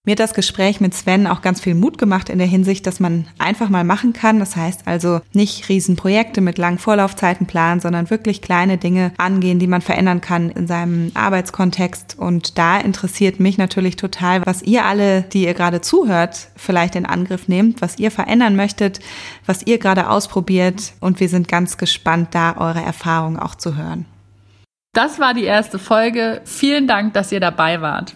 Mir 0.07 0.13
hat 0.13 0.21
das 0.21 0.33
Gespräch 0.33 0.81
mit 0.81 0.95
Sven 0.95 1.27
auch 1.27 1.43
ganz 1.43 1.61
viel 1.61 1.75
Mut 1.75 1.99
gemacht 1.99 2.31
in 2.31 2.39
der 2.39 2.47
Hinsicht, 2.47 2.87
dass 2.87 3.01
man 3.01 3.27
einfach 3.39 3.69
mal 3.69 3.85
machen 3.85 4.15
kann. 4.15 4.39
Das 4.39 4.57
heißt 4.57 4.87
also 4.87 5.21
nicht 5.35 5.69
Riesenprojekte 5.69 6.41
mit 6.41 6.57
langen 6.57 6.79
Vorlaufzeiten 6.79 7.47
planen, 7.47 7.81
sondern 7.81 8.09
wirklich 8.09 8.41
kleine 8.41 8.79
Dinge 8.79 9.13
angehen, 9.19 9.59
die 9.59 9.67
man 9.67 9.83
verändern 9.83 10.23
kann 10.23 10.49
in 10.49 10.67
seinem 10.67 11.13
Arbeitskontext. 11.13 12.17
Und 12.19 12.57
da 12.57 12.79
interessiert 12.79 13.41
mich 13.41 13.59
natürlich 13.59 13.97
total, 13.97 14.41
was 14.47 14.63
ihr 14.63 14.87
alle, 14.87 15.21
die 15.21 15.45
ihr 15.45 15.53
gerade 15.53 15.83
zuhört, 15.83 16.49
vielleicht 16.57 16.97
in 16.97 17.05
Angriff 17.05 17.47
nehmt, 17.47 17.83
was 17.83 17.99
ihr 17.99 18.11
verändern 18.11 18.57
möchtet, 18.57 19.01
was 19.45 19.67
ihr 19.67 19.77
gerade 19.77 20.09
ausprobiert. 20.09 20.95
Und 21.01 21.21
wir 21.21 21.29
sind 21.29 21.47
ganz 21.47 21.77
gespannt, 21.77 22.29
da 22.33 22.57
eure 22.57 22.81
Erfahrungen 22.81 23.39
auch 23.39 23.55
zu 23.55 23.77
hören. 23.77 24.07
Das 24.95 25.19
war 25.19 25.35
die 25.35 25.45
erste 25.45 25.79
Folge. 25.79 26.41
Vielen 26.47 26.89
Dank, 26.89 27.13
dass 27.13 27.33
ihr 27.33 27.41
dabei 27.41 27.83
wart. 27.83 28.15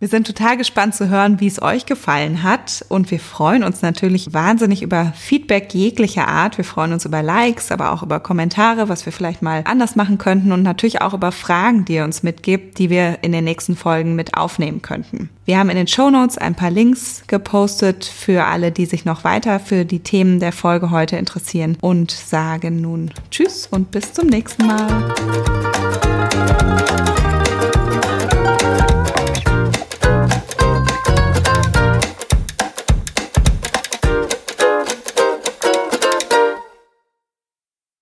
Wir 0.00 0.08
sind 0.08 0.26
total 0.26 0.56
gespannt 0.56 0.94
zu 0.94 1.10
hören, 1.10 1.40
wie 1.40 1.46
es 1.46 1.60
euch 1.60 1.84
gefallen 1.84 2.42
hat. 2.42 2.82
Und 2.88 3.10
wir 3.10 3.20
freuen 3.20 3.62
uns 3.62 3.82
natürlich 3.82 4.32
wahnsinnig 4.32 4.80
über 4.80 5.12
Feedback 5.14 5.74
jeglicher 5.74 6.26
Art. 6.26 6.56
Wir 6.56 6.64
freuen 6.64 6.94
uns 6.94 7.04
über 7.04 7.22
Likes, 7.22 7.70
aber 7.70 7.92
auch 7.92 8.02
über 8.02 8.18
Kommentare, 8.18 8.88
was 8.88 9.04
wir 9.04 9.12
vielleicht 9.12 9.42
mal 9.42 9.62
anders 9.66 9.96
machen 9.96 10.16
könnten 10.16 10.52
und 10.52 10.62
natürlich 10.62 11.02
auch 11.02 11.12
über 11.12 11.32
Fragen, 11.32 11.84
die 11.84 11.96
ihr 11.96 12.04
uns 12.04 12.22
mitgibt, 12.22 12.78
die 12.78 12.88
wir 12.88 13.18
in 13.20 13.32
den 13.32 13.44
nächsten 13.44 13.76
Folgen 13.76 14.14
mit 14.14 14.38
aufnehmen 14.38 14.80
könnten. 14.80 15.28
Wir 15.44 15.58
haben 15.58 15.68
in 15.68 15.76
den 15.76 15.86
Show 15.86 16.08
Notes 16.08 16.38
ein 16.38 16.54
paar 16.54 16.70
Links 16.70 17.24
gepostet 17.26 18.06
für 18.06 18.46
alle, 18.46 18.72
die 18.72 18.86
sich 18.86 19.04
noch 19.04 19.22
weiter 19.24 19.60
für 19.60 19.84
die 19.84 20.00
Themen 20.00 20.40
der 20.40 20.52
Folge 20.52 20.90
heute 20.90 21.18
interessieren 21.18 21.76
und 21.82 22.10
sagen 22.10 22.80
nun 22.80 23.10
Tschüss 23.30 23.66
und 23.70 23.90
bis 23.90 24.14
zum 24.14 24.28
nächsten 24.28 24.66
Mal. 24.66 25.12